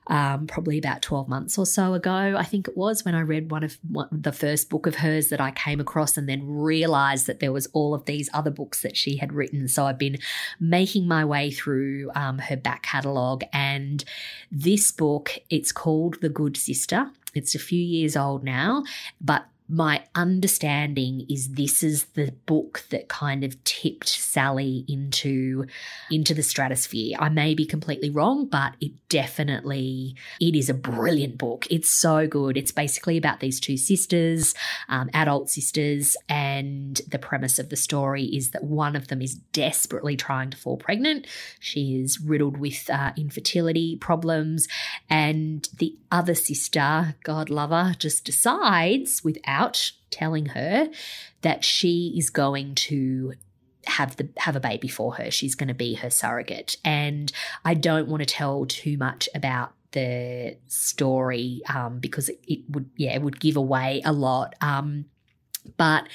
um, 0.07 0.47
probably 0.47 0.77
about 0.77 1.01
12 1.01 1.27
months 1.27 1.57
or 1.57 1.65
so 1.65 1.93
ago, 1.93 2.35
I 2.37 2.43
think 2.43 2.67
it 2.67 2.75
was, 2.75 3.05
when 3.05 3.15
I 3.15 3.21
read 3.21 3.51
one 3.51 3.63
of 3.63 3.77
one, 3.87 4.07
the 4.11 4.31
first 4.31 4.69
book 4.69 4.87
of 4.87 4.95
hers 4.95 5.27
that 5.27 5.39
I 5.39 5.51
came 5.51 5.79
across 5.79 6.17
and 6.17 6.27
then 6.27 6.45
realized 6.47 7.27
that 7.27 7.39
there 7.39 7.51
was 7.51 7.67
all 7.73 7.93
of 7.93 8.05
these 8.05 8.29
other 8.33 8.51
books 8.51 8.81
that 8.81 8.97
she 8.97 9.17
had 9.17 9.31
written. 9.31 9.67
So 9.67 9.85
I've 9.85 9.99
been 9.99 10.17
making 10.59 11.07
my 11.07 11.23
way 11.23 11.51
through 11.51 12.11
um, 12.15 12.39
her 12.39 12.57
back 12.57 12.83
catalogue. 12.83 13.43
And 13.53 14.03
this 14.51 14.91
book, 14.91 15.37
it's 15.49 15.71
called 15.71 16.19
The 16.21 16.29
Good 16.29 16.57
Sister. 16.57 17.11
It's 17.33 17.55
a 17.55 17.59
few 17.59 17.81
years 17.81 18.17
old 18.17 18.43
now, 18.43 18.83
but 19.21 19.45
my 19.71 20.03
understanding 20.15 21.25
is 21.29 21.53
this 21.53 21.81
is 21.81 22.03
the 22.15 22.33
book 22.45 22.83
that 22.89 23.07
kind 23.07 23.41
of 23.45 23.63
tipped 23.63 24.09
Sally 24.09 24.83
into 24.85 25.65
into 26.09 26.33
the 26.33 26.43
stratosphere. 26.43 27.15
I 27.17 27.29
may 27.29 27.55
be 27.55 27.65
completely 27.65 28.09
wrong, 28.09 28.47
but 28.47 28.73
it 28.81 28.91
definitely 29.07 30.17
it 30.41 30.57
is 30.57 30.69
a 30.69 30.73
brilliant 30.73 31.37
book. 31.37 31.67
It's 31.71 31.89
so 31.89 32.27
good. 32.27 32.57
It's 32.57 32.73
basically 32.73 33.17
about 33.17 33.39
these 33.39 33.61
two 33.61 33.77
sisters, 33.77 34.53
um, 34.89 35.09
adult 35.13 35.49
sisters, 35.49 36.17
and 36.27 36.99
the 37.07 37.19
premise 37.19 37.57
of 37.57 37.69
the 37.69 37.77
story 37.77 38.25
is 38.25 38.51
that 38.51 38.65
one 38.65 38.97
of 38.97 39.07
them 39.07 39.21
is 39.21 39.35
desperately 39.35 40.17
trying 40.17 40.49
to 40.49 40.57
fall 40.57 40.75
pregnant. 40.75 41.27
She 41.61 41.95
is 41.95 42.19
riddled 42.19 42.57
with 42.57 42.89
uh, 42.89 43.13
infertility 43.15 43.95
problems, 43.95 44.67
and 45.09 45.69
the 45.77 45.97
other 46.11 46.35
sister, 46.35 47.15
God 47.23 47.49
love 47.49 47.69
her, 47.69 47.93
just 47.97 48.25
decides 48.25 49.23
without 49.23 49.60
telling 50.09 50.47
her 50.47 50.89
that 51.41 51.63
she 51.63 52.13
is 52.17 52.29
going 52.29 52.75
to 52.75 53.33
have 53.85 54.15
the 54.17 54.29
have 54.37 54.55
a 54.55 54.59
baby 54.59 54.87
for 54.87 55.15
her. 55.15 55.31
She's 55.31 55.55
going 55.55 55.67
to 55.67 55.73
be 55.73 55.95
her 55.95 56.09
surrogate. 56.09 56.77
And 56.85 57.31
I 57.65 57.73
don't 57.73 58.07
want 58.07 58.21
to 58.21 58.25
tell 58.25 58.65
too 58.65 58.97
much 58.97 59.27
about 59.33 59.73
the 59.91 60.57
story 60.67 61.61
um, 61.73 61.99
because 61.99 62.29
it, 62.29 62.39
it, 62.47 62.59
would 62.69 62.89
yeah 62.95 63.13
it 63.13 63.21
would 63.21 63.39
give 63.39 63.57
away 63.57 64.01
a 64.05 64.13
lot. 64.13 64.55
Um, 64.61 65.05
but 65.77 66.07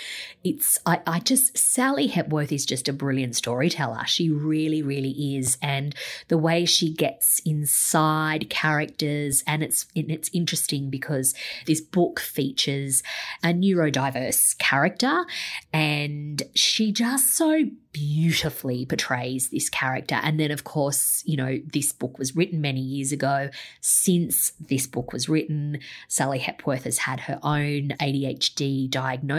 it's 0.44 0.78
I, 0.86 1.00
I 1.06 1.18
just 1.20 1.56
Sally 1.56 2.08
Hepworth 2.08 2.52
is 2.52 2.66
just 2.66 2.88
a 2.88 2.92
brilliant 2.92 3.36
storyteller. 3.36 4.04
She 4.06 4.30
really, 4.30 4.82
really 4.82 5.36
is. 5.36 5.56
And 5.62 5.94
the 6.28 6.38
way 6.38 6.64
she 6.64 6.92
gets 6.92 7.40
inside 7.44 8.50
characters 8.50 9.42
and 9.46 9.62
it's 9.62 9.86
and 9.94 10.10
it's 10.10 10.30
interesting 10.32 10.90
because 10.90 11.34
this 11.66 11.80
book 11.80 12.20
features 12.20 13.02
a 13.42 13.48
neurodiverse 13.48 14.58
character 14.58 15.24
and 15.72 16.42
she 16.54 16.92
just 16.92 17.36
so 17.36 17.64
beautifully 17.96 18.84
portrays 18.84 19.48
this 19.48 19.70
character. 19.70 20.16
And 20.16 20.38
then, 20.38 20.50
of 20.50 20.64
course, 20.64 21.22
you 21.24 21.34
know, 21.34 21.58
this 21.64 21.94
book 21.94 22.18
was 22.18 22.36
written 22.36 22.60
many 22.60 22.80
years 22.80 23.10
ago. 23.10 23.48
Since 23.80 24.52
this 24.60 24.86
book 24.86 25.14
was 25.14 25.30
written, 25.30 25.78
Sally 26.06 26.40
Hepworth 26.40 26.84
has 26.84 26.98
had 26.98 27.20
her 27.20 27.38
own 27.42 27.94
ADHD 27.98 28.90
diagnosis. 28.90 29.35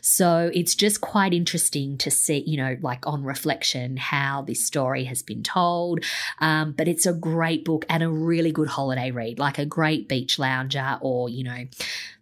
So 0.00 0.50
it's 0.54 0.74
just 0.74 1.00
quite 1.00 1.32
interesting 1.32 1.98
to 1.98 2.10
see, 2.10 2.42
you 2.46 2.56
know, 2.56 2.76
like 2.80 3.06
on 3.06 3.24
reflection, 3.24 3.96
how 3.96 4.42
this 4.42 4.64
story 4.64 5.04
has 5.04 5.22
been 5.22 5.42
told. 5.42 6.04
Um, 6.40 6.72
but 6.72 6.88
it's 6.88 7.06
a 7.06 7.12
great 7.12 7.64
book 7.64 7.84
and 7.88 8.02
a 8.02 8.10
really 8.10 8.52
good 8.52 8.68
holiday 8.68 9.10
read, 9.10 9.38
like 9.38 9.58
a 9.58 9.66
great 9.66 10.08
beach 10.08 10.38
lounger 10.38 10.98
or, 11.00 11.28
you 11.28 11.44
know, 11.44 11.64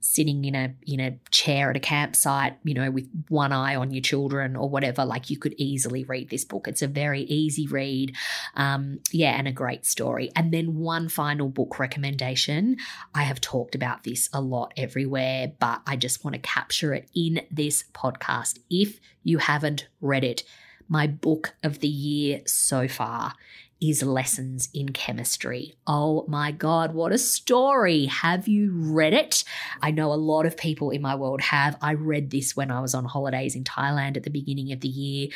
sitting 0.00 0.44
in 0.44 0.54
a 0.54 0.74
in 0.86 1.00
a 1.00 1.18
chair 1.30 1.70
at 1.70 1.76
a 1.76 1.80
campsite, 1.80 2.56
you 2.62 2.74
know, 2.74 2.90
with 2.90 3.08
one 3.28 3.52
eye 3.52 3.74
on 3.74 3.90
your 3.90 4.02
children 4.02 4.54
or 4.54 4.68
whatever, 4.68 5.04
like 5.04 5.30
you 5.30 5.38
could 5.38 5.54
easily 5.56 6.04
read 6.04 6.28
this 6.28 6.44
book. 6.44 6.68
It's 6.68 6.82
a 6.82 6.86
very 6.86 7.22
easy 7.22 7.66
read, 7.66 8.14
um, 8.54 9.00
yeah, 9.10 9.30
and 9.30 9.48
a 9.48 9.52
great 9.52 9.86
story. 9.86 10.30
And 10.36 10.52
then 10.52 10.76
one 10.76 11.08
final 11.08 11.48
book 11.48 11.78
recommendation. 11.78 12.76
I 13.14 13.22
have 13.22 13.40
talked 13.40 13.74
about 13.74 14.04
this 14.04 14.28
a 14.32 14.40
lot 14.40 14.72
everywhere, 14.76 15.52
but 15.58 15.80
I 15.86 15.96
just 15.96 16.22
want 16.22 16.34
to 16.34 16.40
capture 16.40 16.83
it 16.92 17.08
in 17.14 17.42
this 17.50 17.84
podcast. 17.92 18.58
If 18.70 19.00
you 19.22 19.38
haven't 19.38 19.88
read 20.00 20.24
it, 20.24 20.44
my 20.88 21.06
book 21.06 21.54
of 21.62 21.80
the 21.80 21.88
year 21.88 22.42
so 22.46 22.88
far 22.88 23.34
is 23.80 24.02
Lessons 24.02 24.68
in 24.72 24.90
Chemistry. 24.90 25.74
Oh 25.86 26.24
my 26.28 26.52
God, 26.52 26.94
what 26.94 27.12
a 27.12 27.18
story! 27.18 28.06
Have 28.06 28.48
you 28.48 28.72
read 28.72 29.12
it? 29.12 29.44
I 29.82 29.90
know 29.90 30.12
a 30.12 30.14
lot 30.14 30.46
of 30.46 30.56
people 30.56 30.90
in 30.90 31.02
my 31.02 31.14
world 31.14 31.40
have. 31.42 31.76
I 31.82 31.92
read 31.92 32.30
this 32.30 32.56
when 32.56 32.70
I 32.70 32.80
was 32.80 32.94
on 32.94 33.04
holidays 33.04 33.54
in 33.54 33.64
Thailand 33.64 34.16
at 34.16 34.22
the 34.22 34.30
beginning 34.30 34.72
of 34.72 34.80
the 34.80 34.88
year, 34.88 35.28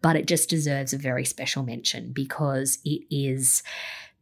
but 0.00 0.16
it 0.16 0.26
just 0.26 0.48
deserves 0.48 0.92
a 0.92 0.98
very 0.98 1.24
special 1.24 1.62
mention 1.62 2.12
because 2.12 2.78
it 2.84 3.02
is 3.10 3.62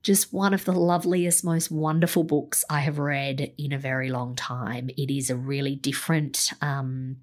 just 0.02 0.33
one 0.33 0.55
of 0.55 0.64
the 0.64 0.73
loveliest, 0.73 1.45
most 1.45 1.71
wonderful 1.71 2.25
books 2.25 2.64
I 2.71 2.81
have 2.81 2.99
read 2.99 3.52
in 3.59 3.73
a 3.73 3.78
very 3.78 4.11
long 4.11 4.37
time. 4.37 4.90
It 4.97 5.11
is 5.11 5.31
a 5.31 5.37
really 5.37 5.75
different, 5.75 6.50
um, 6.61 7.17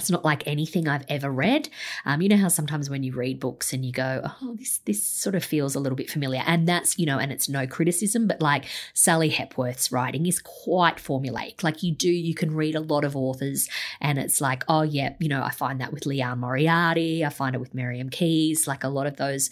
it's 0.00 0.10
not 0.10 0.24
like 0.24 0.46
anything 0.46 0.88
I've 0.88 1.04
ever 1.08 1.30
read. 1.30 1.68
Um, 2.04 2.22
you 2.22 2.28
know 2.28 2.36
how 2.36 2.48
sometimes 2.48 2.88
when 2.88 3.02
you 3.02 3.12
read 3.12 3.38
books 3.38 3.72
and 3.72 3.84
you 3.84 3.92
go, 3.92 4.22
oh, 4.24 4.54
this 4.56 4.78
this 4.78 5.04
sort 5.04 5.34
of 5.34 5.44
feels 5.44 5.74
a 5.74 5.80
little 5.80 5.96
bit 5.96 6.10
familiar, 6.10 6.42
and 6.46 6.66
that's 6.66 6.98
you 6.98 7.06
know, 7.06 7.18
and 7.18 7.30
it's 7.30 7.48
no 7.48 7.66
criticism, 7.66 8.26
but 8.26 8.40
like 8.40 8.64
Sally 8.94 9.30
Hepworth's 9.30 9.92
writing 9.92 10.26
is 10.26 10.40
quite 10.40 10.96
formulaic. 10.96 11.62
Like 11.62 11.82
you 11.82 11.92
do, 11.92 12.10
you 12.10 12.34
can 12.34 12.54
read 12.54 12.74
a 12.74 12.80
lot 12.80 13.04
of 13.04 13.14
authors, 13.16 13.68
and 14.00 14.18
it's 14.18 14.40
like, 14.40 14.64
oh 14.68 14.82
yeah, 14.82 15.14
you 15.18 15.28
know, 15.28 15.42
I 15.42 15.50
find 15.50 15.80
that 15.80 15.92
with 15.92 16.06
Liane 16.06 16.38
Moriarty, 16.38 17.24
I 17.24 17.28
find 17.28 17.54
it 17.54 17.58
with 17.58 17.74
Miriam 17.74 18.10
Keyes, 18.10 18.66
like 18.66 18.84
a 18.84 18.88
lot 18.88 19.06
of 19.06 19.16
those. 19.16 19.50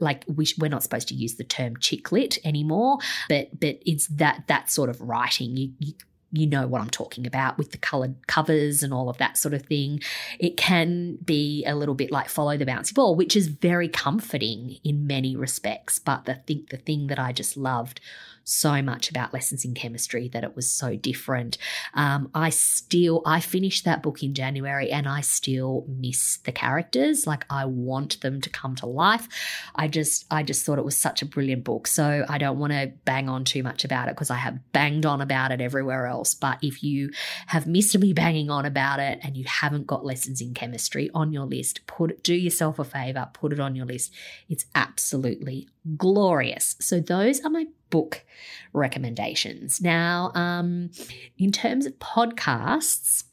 like 0.00 0.24
we, 0.26 0.46
we're 0.58 0.68
not 0.68 0.82
supposed 0.82 1.06
to 1.08 1.14
use 1.14 1.36
the 1.36 1.44
term 1.44 1.76
chick 1.76 2.10
lit 2.10 2.38
anymore, 2.44 2.98
but 3.28 3.48
but 3.60 3.78
it's 3.86 4.08
that 4.08 4.44
that 4.48 4.70
sort 4.70 4.90
of 4.90 5.00
writing. 5.00 5.56
You, 5.56 5.72
you 5.78 5.92
you 6.30 6.46
know 6.46 6.66
what 6.66 6.80
I'm 6.80 6.90
talking 6.90 7.26
about 7.26 7.56
with 7.56 7.72
the 7.72 7.78
colored 7.78 8.26
covers 8.26 8.82
and 8.82 8.92
all 8.92 9.08
of 9.08 9.16
that 9.18 9.38
sort 9.38 9.54
of 9.54 9.62
thing. 9.62 10.00
It 10.38 10.56
can 10.56 11.16
be 11.24 11.64
a 11.64 11.74
little 11.74 11.94
bit 11.94 12.10
like 12.10 12.28
follow 12.28 12.56
the 12.56 12.66
bouncy 12.66 12.94
ball, 12.94 13.16
which 13.16 13.34
is 13.34 13.48
very 13.48 13.88
comforting 13.88 14.78
in 14.84 15.06
many 15.06 15.36
respects. 15.36 15.98
But 15.98 16.26
the 16.26 16.34
thing, 16.34 16.66
the 16.70 16.76
thing 16.76 17.06
that 17.06 17.18
I 17.18 17.32
just 17.32 17.56
loved 17.56 18.00
so 18.48 18.80
much 18.82 19.10
about 19.10 19.34
lessons 19.34 19.64
in 19.64 19.74
chemistry 19.74 20.28
that 20.28 20.44
it 20.44 20.56
was 20.56 20.70
so 20.70 20.96
different. 20.96 21.58
Um, 21.94 22.30
I 22.34 22.50
still, 22.50 23.22
I 23.26 23.40
finished 23.40 23.84
that 23.84 24.02
book 24.02 24.22
in 24.22 24.34
January 24.34 24.90
and 24.90 25.06
I 25.06 25.20
still 25.20 25.84
miss 25.88 26.38
the 26.38 26.52
characters. 26.52 27.26
Like 27.26 27.44
I 27.50 27.66
want 27.66 28.20
them 28.20 28.40
to 28.40 28.50
come 28.50 28.74
to 28.76 28.86
life. 28.86 29.28
I 29.74 29.88
just, 29.88 30.24
I 30.30 30.42
just 30.42 30.64
thought 30.64 30.78
it 30.78 30.84
was 30.84 30.96
such 30.96 31.22
a 31.22 31.26
brilliant 31.26 31.64
book. 31.64 31.86
So 31.86 32.24
I 32.28 32.38
don't 32.38 32.58
want 32.58 32.72
to 32.72 32.92
bang 33.04 33.28
on 33.28 33.44
too 33.44 33.62
much 33.62 33.84
about 33.84 34.08
it 34.08 34.14
because 34.14 34.30
I 34.30 34.36
have 34.36 34.58
banged 34.72 35.04
on 35.04 35.20
about 35.20 35.52
it 35.52 35.60
everywhere 35.60 36.06
else. 36.06 36.34
But 36.34 36.58
if 36.62 36.82
you 36.82 37.10
have 37.46 37.66
missed 37.66 37.98
me 37.98 38.12
banging 38.12 38.50
on 38.50 38.64
about 38.64 39.00
it 39.00 39.18
and 39.22 39.36
you 39.36 39.44
haven't 39.46 39.86
got 39.86 40.04
lessons 40.04 40.40
in 40.40 40.54
chemistry 40.54 41.10
on 41.14 41.32
your 41.32 41.44
list, 41.46 41.86
put 41.86 42.22
do 42.22 42.34
yourself 42.34 42.78
a 42.78 42.84
favor, 42.84 43.28
put 43.32 43.52
it 43.52 43.60
on 43.60 43.76
your 43.76 43.86
list. 43.86 44.12
It's 44.48 44.64
absolutely 44.74 45.68
glorious. 45.96 46.76
So 46.80 47.00
those 47.00 47.40
are 47.44 47.50
my 47.50 47.66
book 47.90 48.24
recommendations. 48.72 49.80
Now, 49.80 50.32
um, 50.34 50.90
in 51.38 51.52
terms 51.52 51.86
of 51.86 51.94
podcasts, 51.98 53.24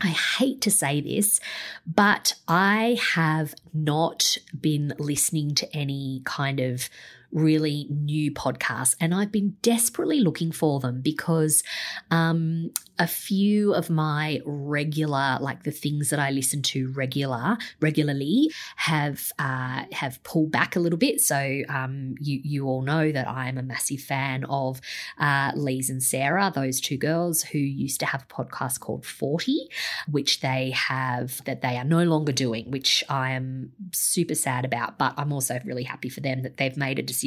I 0.00 0.08
hate 0.08 0.60
to 0.62 0.70
say 0.70 1.00
this, 1.00 1.40
but 1.86 2.34
I 2.46 2.98
have 3.14 3.54
not 3.74 4.36
been 4.58 4.94
listening 4.98 5.54
to 5.56 5.76
any 5.76 6.22
kind 6.24 6.60
of 6.60 6.88
really 7.32 7.86
new 7.90 8.32
podcasts, 8.32 8.96
and 9.00 9.14
I've 9.14 9.32
been 9.32 9.56
desperately 9.62 10.20
looking 10.20 10.50
for 10.50 10.80
them 10.80 11.00
because 11.02 11.62
um, 12.10 12.70
a 12.98 13.06
few 13.06 13.74
of 13.74 13.90
my 13.90 14.40
regular, 14.44 15.38
like 15.40 15.64
the 15.64 15.70
things 15.70 16.10
that 16.10 16.18
I 16.18 16.30
listen 16.30 16.62
to 16.62 16.90
regular 16.92 17.58
regularly, 17.80 18.50
have 18.76 19.32
uh, 19.38 19.84
have 19.92 20.22
pulled 20.22 20.50
back 20.50 20.74
a 20.74 20.80
little 20.80 20.98
bit. 20.98 21.20
So 21.20 21.62
um, 21.68 22.14
you 22.20 22.40
you 22.42 22.66
all 22.66 22.82
know 22.82 23.12
that 23.12 23.28
I 23.28 23.48
am 23.48 23.58
a 23.58 23.62
massive 23.62 24.00
fan 24.00 24.44
of 24.44 24.80
uh, 25.18 25.52
Lise 25.54 25.90
and 25.90 26.02
Sarah, 26.02 26.50
those 26.54 26.80
two 26.80 26.96
girls 26.96 27.42
who 27.42 27.58
used 27.58 28.00
to 28.00 28.06
have 28.06 28.24
a 28.28 28.34
podcast 28.34 28.80
called 28.80 29.04
Forty, 29.04 29.68
which 30.10 30.40
they 30.40 30.70
have 30.70 31.44
that 31.44 31.60
they 31.60 31.76
are 31.76 31.84
no 31.84 32.04
longer 32.04 32.32
doing, 32.32 32.70
which 32.70 33.04
I 33.08 33.32
am 33.32 33.72
super 33.92 34.34
sad 34.34 34.64
about. 34.64 34.98
But 34.98 35.14
I'm 35.16 35.32
also 35.32 35.60
really 35.64 35.84
happy 35.84 36.08
for 36.08 36.20
them 36.20 36.42
that 36.42 36.56
they've 36.56 36.76
made 36.76 36.98
a 36.98 37.02
decision 37.02 37.17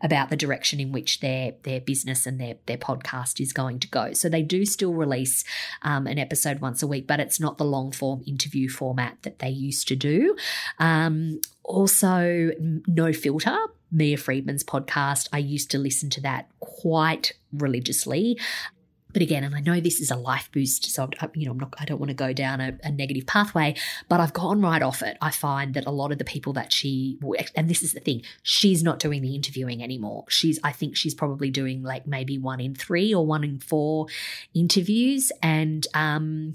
about 0.00 0.30
the 0.30 0.36
direction 0.36 0.80
in 0.80 0.92
which 0.92 1.20
their 1.20 1.54
their 1.62 1.80
business 1.80 2.26
and 2.26 2.40
their 2.40 2.56
their 2.66 2.78
podcast 2.78 3.40
is 3.40 3.52
going 3.52 3.78
to 3.80 3.88
go. 3.88 4.12
So 4.12 4.28
they 4.28 4.42
do 4.42 4.64
still 4.64 4.94
release 4.94 5.44
um, 5.82 6.06
an 6.06 6.18
episode 6.18 6.60
once 6.60 6.82
a 6.82 6.86
week, 6.86 7.06
but 7.06 7.20
it's 7.20 7.40
not 7.40 7.58
the 7.58 7.64
long 7.64 7.92
form 7.92 8.22
interview 8.26 8.68
format 8.68 9.18
that 9.22 9.38
they 9.38 9.50
used 9.50 9.88
to 9.88 9.96
do. 9.96 10.36
Um, 10.78 11.40
also, 11.64 12.50
No 12.86 13.12
Filter, 13.12 13.56
Mia 13.92 14.16
Freedman's 14.16 14.64
podcast. 14.64 15.28
I 15.32 15.38
used 15.38 15.70
to 15.70 15.78
listen 15.78 16.10
to 16.10 16.20
that 16.22 16.48
quite 16.60 17.32
religiously. 17.52 18.38
But 19.12 19.22
again, 19.22 19.44
and 19.44 19.54
I 19.54 19.60
know 19.60 19.80
this 19.80 20.00
is 20.00 20.10
a 20.10 20.16
life 20.16 20.50
boost, 20.52 20.84
so 20.86 21.08
I'm, 21.20 21.30
you 21.34 21.46
know, 21.46 21.52
I'm 21.52 21.58
not, 21.58 21.74
I 21.78 21.84
don't 21.84 21.98
want 21.98 22.10
to 22.10 22.14
go 22.14 22.32
down 22.32 22.60
a, 22.60 22.78
a, 22.84 22.90
negative 22.90 23.26
pathway, 23.26 23.74
but 24.08 24.20
I've 24.20 24.32
gone 24.32 24.60
right 24.60 24.82
off 24.82 25.02
it. 25.02 25.16
I 25.20 25.30
find 25.30 25.74
that 25.74 25.86
a 25.86 25.90
lot 25.90 26.12
of 26.12 26.18
the 26.18 26.24
people 26.24 26.52
that 26.54 26.72
she, 26.72 27.18
and 27.56 27.68
this 27.68 27.82
is 27.82 27.92
the 27.92 28.00
thing, 28.00 28.22
she's 28.42 28.82
not 28.82 28.98
doing 28.98 29.22
the 29.22 29.34
interviewing 29.34 29.82
anymore. 29.82 30.24
She's, 30.28 30.58
I 30.62 30.72
think 30.72 30.96
she's 30.96 31.14
probably 31.14 31.50
doing 31.50 31.82
like 31.82 32.06
maybe 32.06 32.38
one 32.38 32.60
in 32.60 32.74
three 32.74 33.14
or 33.14 33.26
one 33.26 33.44
in 33.44 33.58
four 33.58 34.06
interviews, 34.54 35.32
and 35.42 35.86
um, 35.94 36.54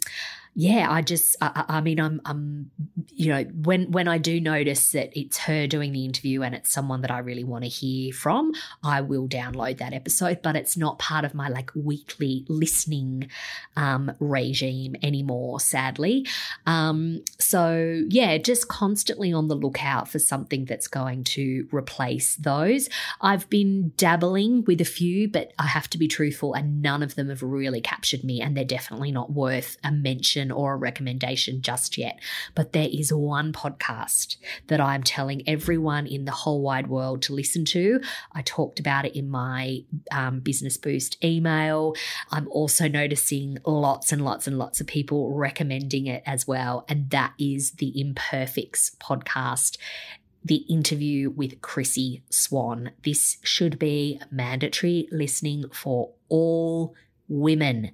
yeah, 0.58 0.90
I 0.90 1.02
just, 1.02 1.36
I, 1.42 1.66
I, 1.68 1.82
mean, 1.82 2.00
I'm, 2.00 2.22
I'm, 2.24 2.72
you 3.10 3.28
know, 3.28 3.44
when 3.44 3.92
when 3.92 4.08
I 4.08 4.18
do 4.18 4.40
notice 4.40 4.94
that 4.94 5.12
it's 5.14 5.38
her 5.40 5.68
doing 5.68 5.92
the 5.92 6.06
interview 6.06 6.44
and 6.44 6.56
it's 6.56 6.72
someone 6.72 7.02
that 7.02 7.12
I 7.12 7.20
really 7.20 7.44
want 7.44 7.66
to 7.66 7.70
hear 7.70 8.14
from, 8.14 8.54
I 8.82 9.02
will 9.02 9.28
download 9.28 9.80
that 9.80 9.92
episode. 9.92 10.42
But 10.42 10.56
it's 10.56 10.78
not 10.78 10.98
part 10.98 11.26
of 11.26 11.34
my 11.34 11.50
like 11.50 11.72
weekly 11.76 12.46
listening 12.48 13.30
um, 13.76 14.14
regime 14.22 14.96
anymore, 15.04 15.60
sadly. 15.60 16.26
Um, 16.66 17.26
so 17.38 18.04
yeah, 18.08 18.38
just 18.38 18.70
constantly 18.70 19.34
on 19.34 19.50
the 19.50 19.56
lookout 19.56 20.08
for 20.08 20.20
something 20.20 20.64
that's 20.64 20.88
going 20.88 21.26
to 21.26 21.68
replace 21.74 22.38
those. 22.38 22.88
I've 23.20 23.50
been 23.50 23.92
dabbling 23.98 24.64
with 24.64 24.80
a 24.80 24.86
few, 24.86 25.28
but 25.28 25.52
I 25.60 25.68
have 25.68 25.90
to 25.90 25.98
be 25.98 26.08
truthful, 26.08 26.54
and 26.54 26.82
none 26.82 27.04
of 27.04 27.16
them 27.16 27.28
have 27.28 27.44
really 27.44 27.82
captured 27.82 28.24
me, 28.24 28.40
and 28.40 28.56
they're 28.56 28.64
definitely 28.64 29.12
not 29.12 29.34
worth 29.34 29.76
a 29.84 29.92
mention 29.92 30.45
or 30.52 30.74
a 30.74 30.78
recommendation 30.78 31.62
just 31.62 31.98
yet, 31.98 32.20
but 32.54 32.74
there 32.74 32.90
is 32.92 33.14
one 33.14 33.54
podcast 33.54 34.38
that 34.68 34.82
I'm 34.82 35.04
telling 35.04 35.48
everyone 35.48 36.08
in 36.08 36.26
the 36.26 36.32
whole 36.32 36.62
wide 36.62 36.88
world 36.88 37.22
to 37.24 37.34
listen 37.34 37.66
to. 37.66 38.02
I 38.34 38.42
talked 38.42 38.80
about 38.80 39.06
it 39.06 39.16
in 39.16 39.30
my 39.30 39.80
um, 40.12 40.40
Business 40.40 40.78
Boost 40.78 41.24
email. 41.24 41.96
I'm 42.32 42.48
also 42.50 42.88
noticing 42.88 43.58
lots 43.66 44.12
and 44.12 44.24
lots 44.24 44.48
and 44.48 44.58
lots 44.58 44.82
of 44.82 44.88
people 44.88 45.34
recommending 45.34 46.08
it 46.08 46.24
as 46.26 46.48
well, 46.48 46.86
and 46.88 47.10
that 47.10 47.34
is 47.40 47.72
the 47.74 47.94
Imperfects 48.00 48.96
podcast 49.00 49.78
the 50.46 50.58
interview 50.70 51.32
with 51.32 51.60
Chrissie 51.62 52.22
Swan. 52.30 52.92
This 53.04 53.38
should 53.42 53.80
be 53.80 54.22
mandatory 54.32 55.08
listening 55.12 55.66
for 55.74 56.12
all 56.30 56.94
women. 57.28 57.92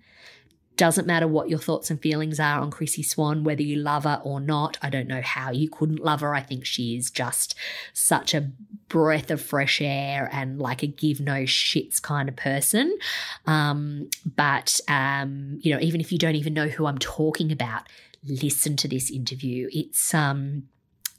Doesn't 0.81 1.05
matter 1.05 1.27
what 1.27 1.47
your 1.47 1.59
thoughts 1.59 1.91
and 1.91 2.01
feelings 2.01 2.39
are 2.39 2.59
on 2.59 2.71
Chrissie 2.71 3.03
Swan, 3.03 3.43
whether 3.43 3.61
you 3.61 3.75
love 3.75 4.05
her 4.05 4.19
or 4.23 4.39
not. 4.39 4.79
I 4.81 4.89
don't 4.89 5.07
know 5.07 5.21
how 5.21 5.51
you 5.51 5.69
couldn't 5.69 5.99
love 5.99 6.21
her. 6.21 6.33
I 6.33 6.41
think 6.41 6.65
she 6.65 6.95
is 6.95 7.11
just 7.11 7.53
such 7.93 8.33
a 8.33 8.49
breath 8.87 9.29
of 9.29 9.43
fresh 9.43 9.79
air 9.79 10.27
and 10.33 10.57
like 10.57 10.81
a 10.81 10.87
give 10.87 11.19
no 11.19 11.43
shits 11.43 12.01
kind 12.01 12.27
of 12.27 12.35
person. 12.35 12.97
Um, 13.45 14.09
but, 14.35 14.79
um, 14.87 15.59
you 15.61 15.71
know, 15.71 15.79
even 15.79 16.01
if 16.01 16.11
you 16.11 16.17
don't 16.17 16.33
even 16.33 16.55
know 16.55 16.67
who 16.67 16.87
I'm 16.87 16.97
talking 16.97 17.51
about, 17.51 17.83
listen 18.27 18.75
to 18.77 18.87
this 18.87 19.11
interview. 19.11 19.69
It's, 19.71 20.15
um, 20.15 20.63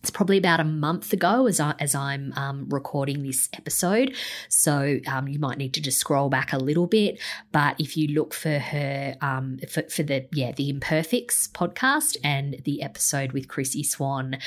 it's 0.03 0.11
probably 0.11 0.37
about 0.37 0.59
a 0.59 0.65
month 0.65 1.13
ago 1.13 1.47
as, 1.47 1.61
I, 1.61 1.77
as 1.79 1.95
I'm 1.95 2.33
um, 2.37 2.69
recording 2.69 3.23
this 3.23 3.49
episode. 3.53 4.17
So 4.49 4.99
um, 5.07 5.29
you 5.29 5.39
might 5.39 5.59
need 5.59 5.75
to 5.75 5.81
just 5.81 5.99
scroll 5.99 6.29
back 6.29 6.53
a 6.53 6.59
little 6.59 6.89
bit. 6.89 7.21
But 7.53 7.77
if 7.79 7.97
you 7.97 8.09
look 8.09 8.35
for 8.35 8.59
her, 8.59 9.15
um, 9.21 9.59
for, 9.69 9.83
for 9.83 10.03
the, 10.03 10.27
yeah, 10.33 10.51
the 10.51 10.71
Imperfects 10.71 11.47
podcast 11.53 12.17
and 12.25 12.57
the 12.65 12.83
episode 12.83 13.31
with 13.31 13.47
Chrissie 13.47 13.85
Swan, 13.85 14.39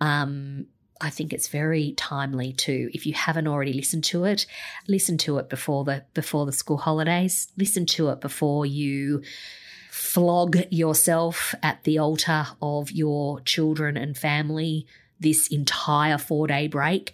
um, 0.00 0.66
I 1.02 1.10
think 1.10 1.34
it's 1.34 1.48
very 1.48 1.92
timely 1.92 2.54
too. 2.54 2.88
If 2.94 3.04
you 3.04 3.12
haven't 3.12 3.48
already 3.48 3.74
listened 3.74 4.04
to 4.04 4.24
it, 4.24 4.46
listen 4.88 5.18
to 5.18 5.36
it 5.38 5.50
before 5.50 5.84
the 5.84 6.04
before 6.14 6.46
the 6.46 6.52
school 6.52 6.76
holidays. 6.76 7.48
Listen 7.58 7.86
to 7.86 8.10
it 8.10 8.20
before 8.20 8.64
you 8.64 9.22
flog 9.92 10.56
yourself 10.70 11.54
at 11.62 11.84
the 11.84 11.98
altar 11.98 12.46
of 12.62 12.90
your 12.90 13.40
children 13.40 13.94
and 13.94 14.16
family 14.16 14.86
this 15.20 15.46
entire 15.48 16.16
four 16.16 16.46
day 16.46 16.66
break. 16.66 17.12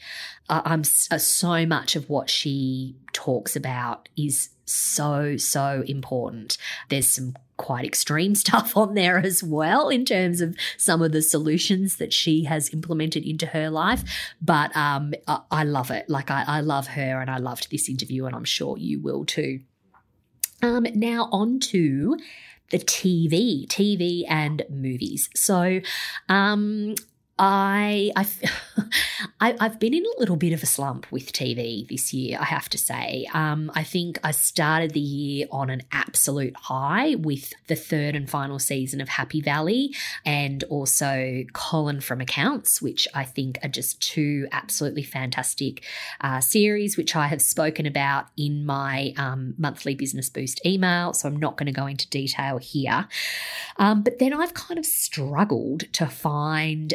Uh, 0.49 0.63
I'm 0.65 0.83
uh, 1.11 1.19
so 1.19 1.67
much 1.67 1.97
of 1.97 2.09
what 2.09 2.31
she 2.31 2.95
talks 3.13 3.57
about 3.57 4.09
is 4.17 4.51
so 4.65 5.37
so 5.37 5.83
important. 5.89 6.57
There's 6.89 7.09
some 7.09 7.35
quite 7.57 7.85
extreme 7.85 8.35
stuff 8.45 8.77
on 8.77 8.95
there 8.95 9.19
as 9.19 9.43
well 9.43 9.89
in 9.89 10.05
terms 10.05 10.41
of 10.41 10.57
some 10.77 11.03
of 11.03 11.11
the 11.11 11.21
solutions 11.21 11.97
that 11.97 12.13
she 12.13 12.45
has 12.45 12.73
implemented 12.73 13.25
into 13.25 13.47
her 13.47 13.71
life. 13.71 14.05
But 14.41 14.75
um, 14.77 15.15
I, 15.27 15.41
I, 15.51 15.65
love 15.65 15.91
it. 15.91 16.09
Like 16.09 16.31
I, 16.31 16.45
I 16.47 16.61
love 16.61 16.87
her, 16.87 17.21
and 17.21 17.29
I 17.29 17.39
loved 17.39 17.73
this 17.73 17.89
interview, 17.89 18.27
and 18.27 18.37
I'm 18.37 18.45
sure 18.45 18.79
you 18.79 19.01
will 19.01 19.25
too. 19.25 19.63
Um, 20.63 20.87
now 20.95 21.29
on 21.31 21.61
to 21.61 22.17
the 22.71 22.79
TV, 22.79 23.67
TV 23.69 24.25
and 24.29 24.65
movies. 24.69 25.29
So, 25.35 25.81
um, 26.29 26.95
I, 27.41 28.11
I've, 28.17 28.37
I, 29.41 29.55
have 29.61 29.79
been 29.79 29.95
in 29.95 30.05
a 30.05 30.19
little 30.19 30.35
bit 30.35 30.53
of 30.53 30.61
a 30.65 30.67
slump 30.67 31.07
with 31.13 31.33
TV 31.33 31.87
this 31.87 32.13
year, 32.13 32.37
I 32.41 32.45
have 32.45 32.69
to 32.71 32.79
say. 32.79 33.29
Um, 33.33 33.71
I 33.77 33.85
think 33.85 34.19
I 34.25 34.33
started 34.33 34.93
the 34.93 34.99
year 34.99 35.47
on 35.53 35.71
an 35.71 35.83
absolute 35.93 36.57
high 36.57 37.15
with 37.15 37.53
the 37.69 37.77
third 37.77 38.17
and 38.17 38.29
final 38.29 38.59
season 38.59 39.01
of 39.01 39.09
Happy 39.09 39.41
Valley 39.41 39.95
and 40.27 40.65
also 40.65 41.45
Colin 41.53 42.01
from 42.01 42.21
Accounts, 42.21 42.83
which 42.83 43.07
I 43.15 43.23
think 43.23 43.61
are 43.63 43.69
just 43.69 44.03
two 44.03 44.49
absolutely 44.51 45.05
fantastic 45.05 45.85
uh, 46.21 46.41
series, 46.41 46.97
which 46.97 47.15
I 47.15 47.29
have 47.29 47.41
spoken 47.41 47.87
about 47.87 48.27
in 48.37 48.67
my 48.67 49.15
um, 49.17 49.55
monthly 49.59 49.95
Business 49.95 50.29
Boost 50.29 50.61
email. 50.67 51.13
So 51.13 51.29
I'm 51.29 51.37
not 51.37 51.57
going 51.57 51.67
to 51.67 51.73
go 51.73 51.87
into 51.87 52.09
detail 52.09 52.59
here. 52.59 53.07
Um, 53.77 54.03
but 54.03 54.19
then 54.19 54.35
I've 54.35 54.55
kind 54.55 54.79
of 54.79 54.87
struggled 54.87 55.93
to 55.93 56.07
find 56.07 56.95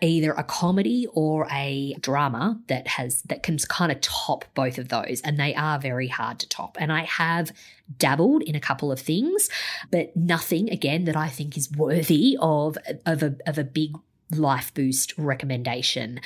either 0.00 0.32
a 0.32 0.44
comedy 0.44 1.06
or 1.12 1.48
a 1.50 1.94
drama 2.00 2.60
that 2.68 2.86
has 2.86 3.22
that 3.22 3.42
can 3.42 3.58
kind 3.58 3.90
of 3.90 4.00
top 4.00 4.44
both 4.54 4.78
of 4.78 4.88
those 4.88 5.20
and 5.22 5.38
they 5.38 5.54
are 5.54 5.78
very 5.78 6.08
hard 6.08 6.38
to 6.38 6.48
top. 6.48 6.76
And 6.80 6.92
i 6.92 7.02
have 7.04 7.52
dabbled 7.98 8.42
in 8.42 8.54
a 8.54 8.60
couple 8.60 8.90
of 8.92 9.00
things 9.00 9.50
but 9.90 10.16
nothing 10.16 10.70
again 10.70 11.04
that 11.04 11.16
i 11.16 11.28
think 11.28 11.58
is 11.58 11.70
worthy 11.72 12.38
of 12.40 12.78
of 13.04 13.22
a, 13.22 13.36
of 13.46 13.58
a 13.58 13.64
big 13.64 13.94
life 14.38 14.72
boost 14.74 15.16
recommendation. 15.18 16.20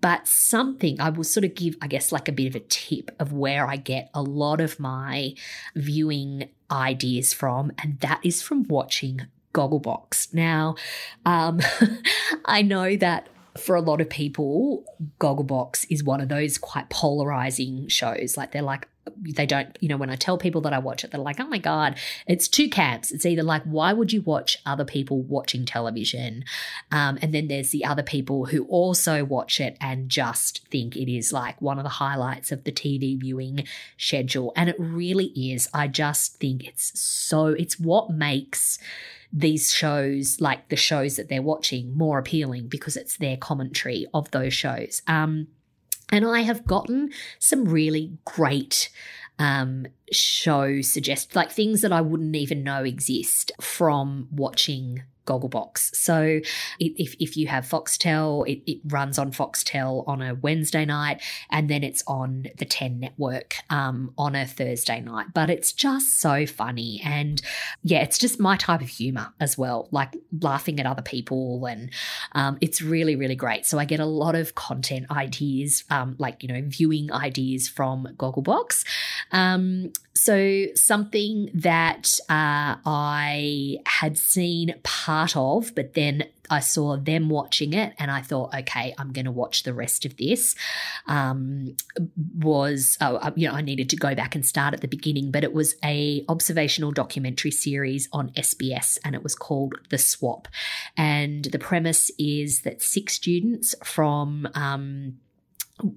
But 0.00 0.28
something 0.28 1.00
i 1.00 1.10
will 1.10 1.24
sort 1.24 1.44
of 1.44 1.54
give 1.54 1.76
i 1.80 1.86
guess 1.86 2.12
like 2.12 2.28
a 2.28 2.32
bit 2.32 2.48
of 2.48 2.54
a 2.54 2.60
tip 2.60 3.10
of 3.18 3.32
where 3.32 3.66
i 3.66 3.76
get 3.76 4.10
a 4.12 4.22
lot 4.22 4.60
of 4.60 4.78
my 4.78 5.34
viewing 5.74 6.50
ideas 6.70 7.32
from 7.32 7.72
and 7.78 7.98
that 8.00 8.20
is 8.22 8.42
from 8.42 8.64
watching 8.64 9.26
Gogglebox. 9.52 10.32
Now, 10.34 10.76
um, 11.24 11.60
I 12.44 12.62
know 12.62 12.96
that 12.96 13.28
for 13.58 13.74
a 13.74 13.80
lot 13.80 14.00
of 14.00 14.08
people, 14.08 14.84
Gogglebox 15.18 15.86
is 15.90 16.04
one 16.04 16.20
of 16.20 16.28
those 16.28 16.58
quite 16.58 16.88
polarizing 16.90 17.88
shows. 17.88 18.36
Like 18.36 18.52
they're 18.52 18.62
like, 18.62 18.88
they 19.16 19.46
don't, 19.46 19.76
you 19.80 19.88
know, 19.88 19.96
when 19.96 20.10
I 20.10 20.16
tell 20.16 20.38
people 20.38 20.60
that 20.62 20.72
I 20.72 20.78
watch 20.78 21.04
it, 21.04 21.10
they're 21.10 21.20
like, 21.20 21.40
oh 21.40 21.46
my 21.46 21.58
God, 21.58 21.96
it's 22.26 22.48
two 22.48 22.68
camps. 22.68 23.10
It's 23.10 23.26
either 23.26 23.42
like, 23.42 23.62
why 23.64 23.92
would 23.92 24.12
you 24.12 24.22
watch 24.22 24.58
other 24.66 24.84
people 24.84 25.22
watching 25.22 25.64
television? 25.64 26.44
Um, 26.90 27.18
and 27.22 27.34
then 27.34 27.48
there's 27.48 27.70
the 27.70 27.84
other 27.84 28.02
people 28.02 28.46
who 28.46 28.64
also 28.64 29.24
watch 29.24 29.60
it 29.60 29.76
and 29.80 30.08
just 30.08 30.66
think 30.68 30.96
it 30.96 31.10
is 31.10 31.32
like 31.32 31.60
one 31.60 31.78
of 31.78 31.84
the 31.84 31.90
highlights 31.90 32.52
of 32.52 32.64
the 32.64 32.72
TV 32.72 33.18
viewing 33.18 33.64
schedule. 33.96 34.52
And 34.56 34.68
it 34.68 34.76
really 34.78 35.26
is. 35.26 35.68
I 35.72 35.88
just 35.88 36.36
think 36.36 36.66
it's 36.66 36.98
so, 36.98 37.46
it's 37.46 37.78
what 37.78 38.10
makes 38.10 38.78
these 39.32 39.72
shows, 39.72 40.40
like 40.40 40.68
the 40.68 40.76
shows 40.76 41.16
that 41.16 41.28
they're 41.28 41.42
watching, 41.42 41.96
more 41.96 42.18
appealing 42.18 42.66
because 42.66 42.96
it's 42.96 43.16
their 43.16 43.36
commentary 43.36 44.06
of 44.12 44.30
those 44.30 44.52
shows. 44.52 45.02
Um, 45.06 45.48
and 46.10 46.24
I 46.24 46.40
have 46.40 46.66
gotten 46.66 47.10
some 47.38 47.64
really 47.64 48.12
great 48.24 48.90
um, 49.38 49.86
show 50.12 50.82
suggest 50.82 51.34
like 51.34 51.50
things 51.50 51.80
that 51.80 51.92
I 51.92 52.00
wouldn't 52.00 52.36
even 52.36 52.62
know 52.62 52.84
exist 52.84 53.52
from 53.60 54.28
watching 54.30 55.02
Gogglebox. 55.30 55.94
So 55.94 56.40
if, 56.80 57.14
if 57.20 57.36
you 57.36 57.46
have 57.46 57.64
Foxtel, 57.64 58.48
it, 58.48 58.68
it, 58.70 58.80
runs 58.86 59.18
on 59.18 59.30
Foxtel 59.30 60.06
on 60.08 60.22
a 60.22 60.34
Wednesday 60.34 60.84
night 60.84 61.22
and 61.50 61.68
then 61.68 61.84
it's 61.84 62.02
on 62.06 62.46
the 62.58 62.64
10 62.64 62.98
network 62.98 63.56
um, 63.70 64.12
on 64.18 64.34
a 64.34 64.46
Thursday 64.46 65.00
night. 65.00 65.26
But 65.32 65.50
it's 65.50 65.72
just 65.72 66.20
so 66.20 66.46
funny. 66.46 67.00
And 67.04 67.40
yeah, 67.82 68.02
it's 68.02 68.18
just 68.18 68.40
my 68.40 68.56
type 68.56 68.80
of 68.80 68.88
humor 68.88 69.32
as 69.38 69.56
well, 69.56 69.88
like 69.92 70.16
laughing 70.40 70.80
at 70.80 70.86
other 70.86 71.02
people. 71.02 71.64
And 71.66 71.90
um, 72.32 72.58
it's 72.60 72.82
really, 72.82 73.14
really 73.14 73.36
great. 73.36 73.66
So 73.66 73.78
I 73.78 73.84
get 73.84 74.00
a 74.00 74.06
lot 74.06 74.34
of 74.34 74.54
content 74.56 75.06
ideas, 75.10 75.84
um, 75.90 76.16
like, 76.18 76.42
you 76.42 76.48
know, 76.48 76.62
viewing 76.66 77.12
ideas 77.12 77.68
from 77.68 78.08
Gogglebox. 78.16 78.84
Um, 80.20 80.24
so, 80.24 80.66
something 80.74 81.50
that 81.54 82.18
uh, 82.28 82.76
I 82.84 83.78
had 83.86 84.18
seen 84.18 84.74
part 84.82 85.36
of, 85.36 85.74
but 85.74 85.94
then 85.94 86.24
I 86.50 86.60
saw 86.60 86.96
them 86.96 87.28
watching 87.28 87.72
it 87.72 87.94
and 87.98 88.10
I 88.10 88.22
thought, 88.22 88.54
okay, 88.54 88.92
I'm 88.98 89.12
going 89.12 89.24
to 89.24 89.30
watch 89.30 89.62
the 89.62 89.72
rest 89.72 90.04
of 90.04 90.16
this. 90.16 90.56
Um, 91.06 91.76
was 92.36 92.98
oh, 93.00 93.16
uh, 93.16 93.30
you 93.36 93.48
know 93.48 93.54
I 93.54 93.60
needed 93.60 93.88
to 93.90 93.96
go 93.96 94.14
back 94.14 94.34
and 94.34 94.44
start 94.44 94.74
at 94.74 94.80
the 94.80 94.88
beginning, 94.88 95.30
but 95.30 95.44
it 95.44 95.52
was 95.52 95.76
a 95.84 96.24
observational 96.28 96.90
documentary 96.90 97.52
series 97.52 98.08
on 98.12 98.30
SBS 98.30 98.98
and 99.04 99.14
it 99.14 99.22
was 99.22 99.34
called 99.34 99.74
The 99.90 99.98
Swap, 99.98 100.48
and 100.96 101.44
the 101.44 101.58
premise 101.58 102.10
is 102.18 102.62
that 102.62 102.82
six 102.82 103.14
students 103.14 103.74
from 103.84 104.48
um, 104.54 105.18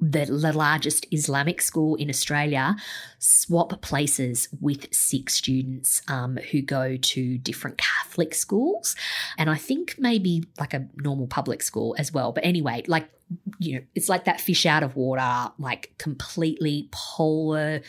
the, 0.01 0.25
largest 0.53 1.05
Islamic 1.11 1.61
school 1.61 1.95
in 1.95 2.09
Australia 2.09 2.75
swap 3.19 3.81
places 3.81 4.47
with 4.61 4.93
six 4.93 5.35
students 5.35 6.01
um, 6.07 6.37
who 6.51 6.61
go 6.61 6.97
to 6.97 7.37
different 7.39 7.77
Catholic 7.77 8.33
schools. 8.35 8.95
And 9.37 9.49
I 9.49 9.55
think 9.55 9.95
maybe 9.97 10.45
like 10.59 10.73
a 10.73 10.87
normal 10.97 11.27
public 11.27 11.61
school 11.61 11.95
as 11.97 12.11
well. 12.11 12.31
But 12.31 12.45
anyway, 12.45 12.83
like, 12.87 13.09
you 13.59 13.75
know, 13.75 13.85
it's 13.95 14.09
like 14.09 14.25
that 14.25 14.41
fish 14.41 14.65
out 14.65 14.83
of 14.83 14.95
water, 14.95 15.51
like 15.57 15.93
completely 15.97 16.89
polar 16.91 17.81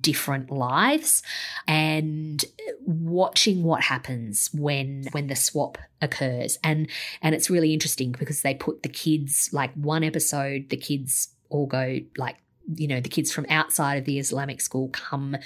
different 0.00 0.50
lives 0.50 1.22
and 1.68 2.44
watching 2.84 3.62
what 3.62 3.82
happens 3.82 4.50
when 4.52 5.04
when 5.12 5.28
the 5.28 5.36
swap 5.36 5.78
occurs 6.02 6.58
and 6.64 6.90
and 7.22 7.34
it's 7.34 7.48
really 7.48 7.72
interesting 7.72 8.10
because 8.10 8.42
they 8.42 8.54
put 8.54 8.82
the 8.82 8.88
kids 8.88 9.50
like 9.52 9.72
one 9.74 10.02
episode 10.02 10.68
the 10.70 10.76
kids 10.76 11.28
all 11.54 11.66
go 11.66 12.00
like 12.16 12.36
you 12.76 12.88
know 12.88 13.00
the 13.00 13.08
kids 13.08 13.32
from 13.32 13.46
outside 13.48 13.96
of 13.96 14.04
the 14.04 14.18
Islamic 14.18 14.60
school 14.60 14.88
come 14.88 15.36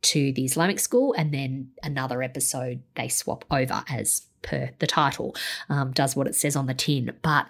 to 0.00 0.32
the 0.32 0.44
Islamic 0.44 0.80
school, 0.80 1.14
and 1.16 1.32
then 1.32 1.70
another 1.82 2.22
episode 2.22 2.82
they 2.94 3.08
swap 3.08 3.44
over 3.50 3.84
as 3.88 4.22
per 4.42 4.70
the 4.78 4.86
title 4.86 5.34
um, 5.68 5.92
does 5.92 6.16
what 6.16 6.26
it 6.26 6.34
says 6.34 6.56
on 6.56 6.66
the 6.66 6.74
tin, 6.74 7.12
but. 7.22 7.46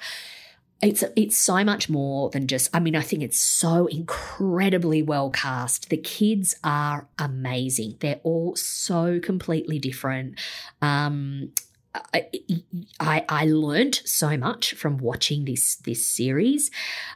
It's 0.80 1.02
it's 1.16 1.36
so 1.36 1.64
much 1.64 1.90
more 1.90 2.30
than 2.30 2.46
just. 2.46 2.70
I 2.72 2.78
mean, 2.78 2.94
I 2.94 3.00
think 3.00 3.24
it's 3.24 3.40
so 3.40 3.86
incredibly 3.86 5.02
well 5.02 5.28
cast. 5.28 5.90
The 5.90 5.96
kids 5.96 6.54
are 6.62 7.08
amazing. 7.18 7.96
They're 7.98 8.20
all 8.22 8.54
so 8.54 9.18
completely 9.18 9.80
different. 9.80 10.38
Um, 10.80 11.50
I, 11.94 13.24
I, 13.28 13.46
learned 13.46 14.00
so 14.04 14.36
much 14.36 14.74
from 14.74 14.98
watching 14.98 15.44
this 15.46 15.76
this 15.76 16.06
series. 16.06 16.70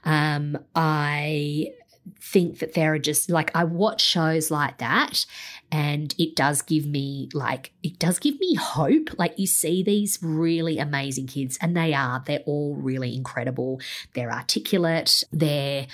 Um, 0.05 0.59
I 0.75 1.73
think 2.21 2.59
that 2.59 2.75
there 2.75 2.95
are 2.95 2.99
just 2.99 3.31
like 3.31 3.55
I 3.55 3.65
watch 3.65 4.01
shows 4.01 4.51
like 4.51 4.79
that 4.79 5.25
and 5.71 6.15
it 6.19 6.35
does 6.35 6.63
give 6.63 6.87
me 6.87 7.29
like 7.33 7.73
it 7.83 7.99
does 7.99 8.19
give 8.19 8.41
me 8.41 8.55
hope. 8.55 9.11
Like 9.19 9.39
you 9.39 9.47
see 9.47 9.83
these 9.83 10.19
really 10.23 10.79
amazing 10.79 11.27
kids 11.27 11.59
and 11.61 11.77
they 11.77 11.95
are 11.95 12.23
they're 12.27 12.43
all 12.47 12.75
really 12.75 13.15
incredible. 13.15 13.81
They're 14.15 14.33
articulate. 14.33 15.23
They're 15.33 15.87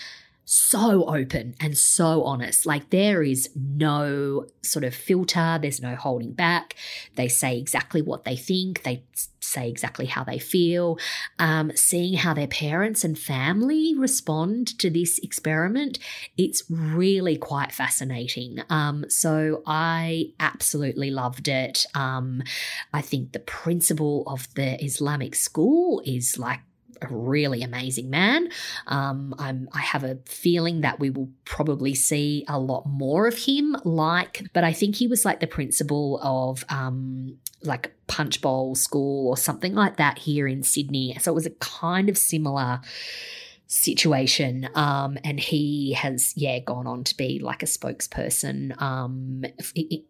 so 0.51 1.05
open 1.05 1.55
and 1.61 1.77
so 1.77 2.23
honest. 2.23 2.65
Like 2.65 2.89
there 2.89 3.23
is 3.23 3.51
no 3.55 4.47
sort 4.63 4.83
of 4.83 4.95
filter, 4.95 5.59
there's 5.61 5.83
no 5.83 5.95
holding 5.95 6.33
back. 6.33 6.75
They 7.17 7.29
say 7.29 7.59
exactly 7.59 8.01
what 8.01 8.25
they 8.25 8.35
think, 8.35 8.83
they 8.83 9.03
say 9.41 9.69
exactly 9.69 10.07
how 10.07 10.25
they 10.25 10.39
feel. 10.39 10.99
Um, 11.39 11.73
seeing 11.75 12.15
how 12.15 12.33
their 12.33 12.47
parents 12.47 13.05
and 13.05 13.19
family 13.19 13.95
respond 13.95 14.79
to 14.79 14.89
this 14.89 15.19
experiment, 15.19 15.99
it's 16.39 16.63
really 16.71 17.37
quite 17.37 17.73
fascinating. 17.73 18.63
Um, 18.71 19.05
so 19.11 19.63
I 19.67 20.33
absolutely 20.41 21.11
loved 21.11 21.49
it. 21.49 21.85
Um, 21.95 22.43
I 22.95 23.03
think 23.03 23.33
the 23.33 23.39
principle 23.39 24.25
of 24.27 24.49
the 24.55 24.83
Islamic 24.83 25.35
school 25.35 26.01
is 26.07 26.39
like 26.39 26.61
a 27.03 27.09
really 27.11 27.63
amazing 27.63 28.11
man. 28.11 28.49
Um, 28.87 29.35
I 29.39 29.81
have 29.81 30.05
a 30.05 30.19
feeling 30.27 30.83
that 30.83 31.01
we 31.01 31.11
will 31.11 31.31
probably 31.45 31.95
see 31.95 32.45
a 32.49 32.59
lot 32.59 32.87
more 32.87 33.27
of 33.27 33.39
him. 33.39 33.77
Like, 33.85 34.43
but 34.53 34.65
I 34.65 34.73
think 34.73 34.97
he 34.97 35.07
was 35.07 35.25
like 35.25 35.41
the 35.41 35.47
principal 35.47 36.21
of 36.23 36.65
um, 36.69 37.37
like 37.63 37.95
Punchbowl 38.07 38.75
School 38.75 39.29
or 39.29 39.37
something 39.37 39.75
like 39.75 39.97
that 39.97 40.19
here 40.19 40.47
in 40.47 40.63
Sydney. 40.63 41.17
So 41.21 41.33
it 41.33 41.35
was 41.35 41.47
a 41.47 41.51
kind 41.51 42.09
of 42.09 42.19
similar 42.19 42.81
situation 43.69 44.67
um, 44.75 45.19
and 45.25 45.39
he 45.39 45.93
has 45.93 46.33
yeah 46.37 46.59
gone 46.59 46.87
on 46.87 47.05
to 47.05 47.15
be 47.17 47.39
like 47.39 47.63
a 47.63 47.67
spokesperson 47.67 48.81
um, 48.81 49.45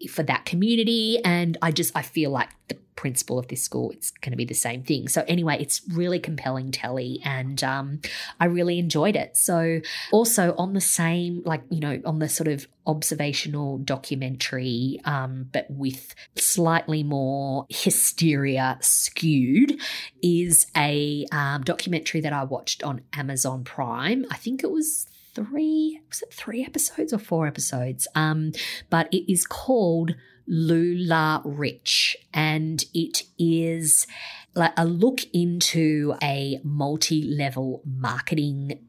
for 0.08 0.22
that 0.22 0.44
community 0.44 1.18
and 1.24 1.58
i 1.60 1.72
just 1.72 1.94
i 1.96 2.02
feel 2.02 2.30
like 2.30 2.50
the 2.68 2.76
principal 2.98 3.38
of 3.38 3.46
this 3.46 3.62
school, 3.62 3.92
it's 3.92 4.10
going 4.10 4.32
to 4.32 4.36
be 4.36 4.44
the 4.44 4.54
same 4.54 4.82
thing. 4.82 5.06
So, 5.06 5.24
anyway, 5.28 5.56
it's 5.60 5.82
really 5.92 6.18
compelling 6.18 6.72
telly, 6.72 7.20
and 7.24 7.62
um, 7.62 8.00
I 8.40 8.46
really 8.46 8.80
enjoyed 8.80 9.14
it. 9.14 9.36
So, 9.36 9.80
also 10.10 10.52
on 10.58 10.72
the 10.72 10.80
same, 10.80 11.42
like, 11.44 11.62
you 11.70 11.78
know, 11.78 12.00
on 12.04 12.18
the 12.18 12.28
sort 12.28 12.48
of 12.48 12.66
observational 12.88 13.78
documentary, 13.78 15.00
um, 15.04 15.48
but 15.52 15.66
with 15.70 16.12
slightly 16.34 17.04
more 17.04 17.66
hysteria 17.68 18.78
skewed, 18.80 19.80
is 20.20 20.66
a 20.76 21.24
um, 21.30 21.62
documentary 21.62 22.20
that 22.22 22.32
I 22.32 22.42
watched 22.42 22.82
on 22.82 23.02
Amazon 23.12 23.62
Prime. 23.62 24.26
I 24.28 24.36
think 24.38 24.64
it 24.64 24.72
was 24.72 25.06
three 25.34 26.00
was 26.08 26.22
it 26.22 26.34
three 26.34 26.64
episodes 26.64 27.12
or 27.12 27.18
four 27.18 27.46
episodes 27.46 28.08
um 28.16 28.50
but 28.90 29.08
it 29.12 29.30
is 29.30 29.46
called 29.46 30.16
LuLaRich, 30.50 32.14
and 32.32 32.84
it 32.94 33.22
is 33.38 34.06
like 34.54 34.72
a 34.76 34.84
look 34.84 35.20
into 35.32 36.14
a 36.22 36.60
multi 36.64 37.22
level 37.22 37.82
marketing 37.84 38.88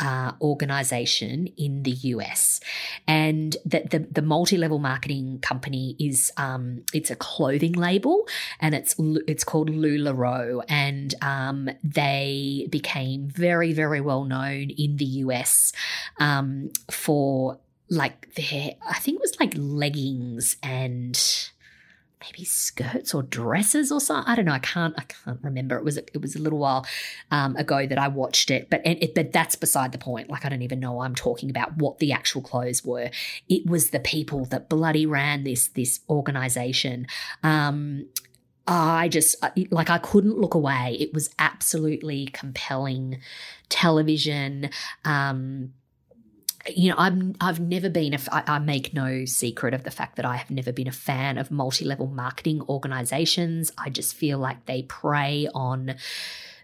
uh, 0.00 0.32
organization 0.40 1.46
in 1.56 1.82
the 1.84 1.92
US, 1.92 2.60
and 3.06 3.56
that 3.64 3.90
the 3.90 4.00
the 4.10 4.22
multi 4.22 4.56
level 4.56 4.78
marketing 4.78 5.38
company 5.40 5.96
is 5.98 6.32
um, 6.36 6.82
it's 6.92 7.10
a 7.10 7.16
clothing 7.16 7.72
label, 7.72 8.26
and 8.60 8.74
it's 8.74 8.96
it's 9.26 9.44
called 9.44 9.70
Lularoe, 9.70 10.62
and 10.68 11.14
um, 11.22 11.70
they 11.82 12.66
became 12.70 13.28
very 13.28 13.72
very 13.72 14.00
well 14.00 14.24
known 14.24 14.70
in 14.70 14.96
the 14.96 15.04
US 15.04 15.72
um, 16.18 16.70
for 16.90 17.58
like 17.90 18.34
their 18.34 18.72
I 18.88 18.98
think 18.98 19.16
it 19.16 19.20
was 19.20 19.38
like 19.40 19.54
leggings 19.56 20.56
and 20.62 21.18
maybe 22.24 22.44
skirts 22.44 23.14
or 23.14 23.22
dresses 23.22 23.92
or 23.92 24.00
something. 24.00 24.30
I 24.30 24.34
don't 24.34 24.44
know. 24.44 24.52
I 24.52 24.58
can't. 24.58 24.94
I 24.96 25.02
can't 25.04 25.40
remember. 25.42 25.76
It 25.76 25.84
was. 25.84 25.96
It 25.98 26.20
was 26.20 26.34
a 26.36 26.38
little 26.38 26.58
while 26.58 26.86
um, 27.30 27.56
ago 27.56 27.86
that 27.86 27.98
I 27.98 28.08
watched 28.08 28.50
it. 28.50 28.70
But 28.70 28.82
it, 28.84 29.14
but 29.14 29.32
that's 29.32 29.56
beside 29.56 29.92
the 29.92 29.98
point. 29.98 30.30
Like 30.30 30.44
I 30.44 30.48
don't 30.48 30.62
even 30.62 30.80
know. 30.80 31.00
I'm 31.00 31.14
talking 31.14 31.50
about 31.50 31.76
what 31.76 31.98
the 31.98 32.12
actual 32.12 32.42
clothes 32.42 32.84
were. 32.84 33.10
It 33.48 33.66
was 33.66 33.90
the 33.90 34.00
people 34.00 34.46
that 34.46 34.68
bloody 34.68 35.06
ran 35.06 35.44
this 35.44 35.68
this 35.68 36.00
organization. 36.08 37.06
Um, 37.42 38.06
I 38.66 39.08
just 39.08 39.36
like 39.70 39.90
I 39.90 39.98
couldn't 39.98 40.38
look 40.38 40.54
away. 40.54 40.96
It 40.98 41.12
was 41.12 41.30
absolutely 41.38 42.26
compelling 42.26 43.20
television. 43.68 44.70
Um, 45.04 45.74
you 46.68 46.90
know, 46.90 46.96
I'm 46.98 47.34
I've 47.40 47.60
never 47.60 47.90
been 47.90 48.16
I 48.30 48.58
make 48.58 48.94
no 48.94 49.24
secret 49.24 49.74
of 49.74 49.84
the 49.84 49.90
fact 49.90 50.16
that 50.16 50.24
I 50.24 50.36
have 50.36 50.50
never 50.50 50.72
been 50.72 50.88
a 50.88 50.92
fan 50.92 51.38
of 51.38 51.50
multi-level 51.50 52.06
marketing 52.06 52.62
organizations. 52.68 53.72
I 53.76 53.90
just 53.90 54.14
feel 54.14 54.38
like 54.38 54.66
they 54.66 54.82
prey 54.82 55.48
on 55.54 55.96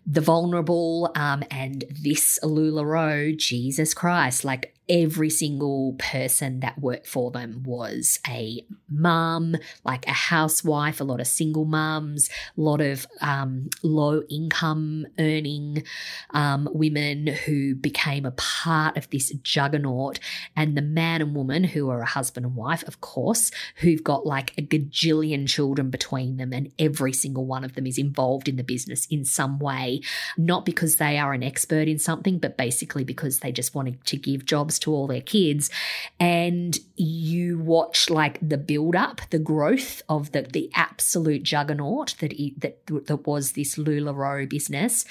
the 0.06 0.20
vulnerable 0.20 1.12
um, 1.14 1.44
and 1.50 1.84
this 1.90 2.38
LuLaRoe, 2.42 3.36
Jesus 3.36 3.92
Christ, 3.92 4.44
like 4.44 4.74
every 4.90 5.30
single 5.30 5.94
person 5.98 6.60
that 6.60 6.78
worked 6.80 7.06
for 7.06 7.30
them 7.30 7.62
was 7.64 8.18
a 8.28 8.66
mum, 8.88 9.54
like 9.84 10.04
a 10.08 10.12
housewife, 10.12 11.00
a 11.00 11.04
lot 11.04 11.20
of 11.20 11.28
single 11.28 11.64
mums, 11.64 12.28
a 12.58 12.60
lot 12.60 12.80
of 12.80 13.06
um, 13.20 13.70
low 13.84 14.20
income 14.28 15.06
earning 15.20 15.84
um, 16.30 16.68
women 16.72 17.28
who 17.28 17.76
became 17.76 18.26
a 18.26 18.32
part 18.32 18.96
of 18.96 19.08
this 19.10 19.30
juggernaut. 19.42 20.18
And 20.56 20.76
the 20.76 20.82
man 20.82 21.22
and 21.22 21.36
woman 21.36 21.62
who 21.62 21.88
are 21.88 22.02
a 22.02 22.06
husband 22.06 22.44
and 22.44 22.56
wife, 22.56 22.82
of 22.88 23.00
course, 23.00 23.52
who've 23.76 24.02
got 24.02 24.26
like 24.26 24.52
a 24.58 24.62
gajillion 24.62 25.48
children 25.48 25.90
between 25.90 26.36
them, 26.36 26.52
and 26.52 26.72
every 26.80 27.12
single 27.12 27.46
one 27.46 27.62
of 27.62 27.74
them 27.74 27.86
is 27.86 27.96
involved 27.96 28.48
in 28.48 28.56
the 28.56 28.64
business 28.64 29.06
in 29.06 29.24
some 29.24 29.60
way, 29.60 30.00
not 30.36 30.66
because 30.66 30.96
they 30.96 31.16
are 31.16 31.32
an 31.32 31.44
expert 31.44 31.86
in 31.86 31.98
something, 32.00 32.40
but 32.40 32.56
basically 32.56 33.04
because 33.04 33.38
they 33.38 33.52
just 33.52 33.72
wanted 33.72 34.04
to 34.06 34.16
give 34.16 34.44
jobs 34.44 34.79
to 34.80 34.92
all 34.92 35.06
their 35.06 35.20
kids 35.20 35.70
and 36.18 36.78
you 36.96 37.58
watch 37.58 38.10
like 38.10 38.38
the 38.46 38.58
build 38.58 38.96
up 38.96 39.20
the 39.30 39.38
growth 39.38 40.02
of 40.08 40.32
the 40.32 40.42
the 40.42 40.70
absolute 40.74 41.42
juggernaut 41.42 42.14
that 42.20 42.32
it, 42.32 42.60
that 42.60 42.86
that 43.06 43.26
was 43.26 43.52
this 43.52 43.76
LuLaRoe 43.76 44.48
business 44.48 45.04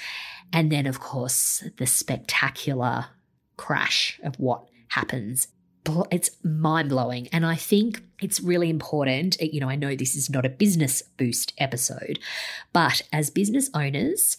and 0.52 0.70
then 0.70 0.86
of 0.86 1.00
course 1.00 1.64
the 1.78 1.86
spectacular 1.86 3.06
crash 3.56 4.20
of 4.22 4.36
what 4.36 4.64
happens 4.88 5.48
it's 6.10 6.30
mind 6.44 6.90
blowing. 6.90 7.28
And 7.32 7.46
I 7.46 7.56
think 7.56 8.02
it's 8.20 8.40
really 8.40 8.70
important. 8.70 9.40
You 9.40 9.60
know, 9.60 9.68
I 9.68 9.76
know 9.76 9.94
this 9.94 10.14
is 10.14 10.30
not 10.30 10.44
a 10.44 10.50
business 10.50 11.02
boost 11.16 11.52
episode, 11.58 12.18
but 12.72 13.02
as 13.12 13.30
business 13.30 13.70
owners, 13.74 14.36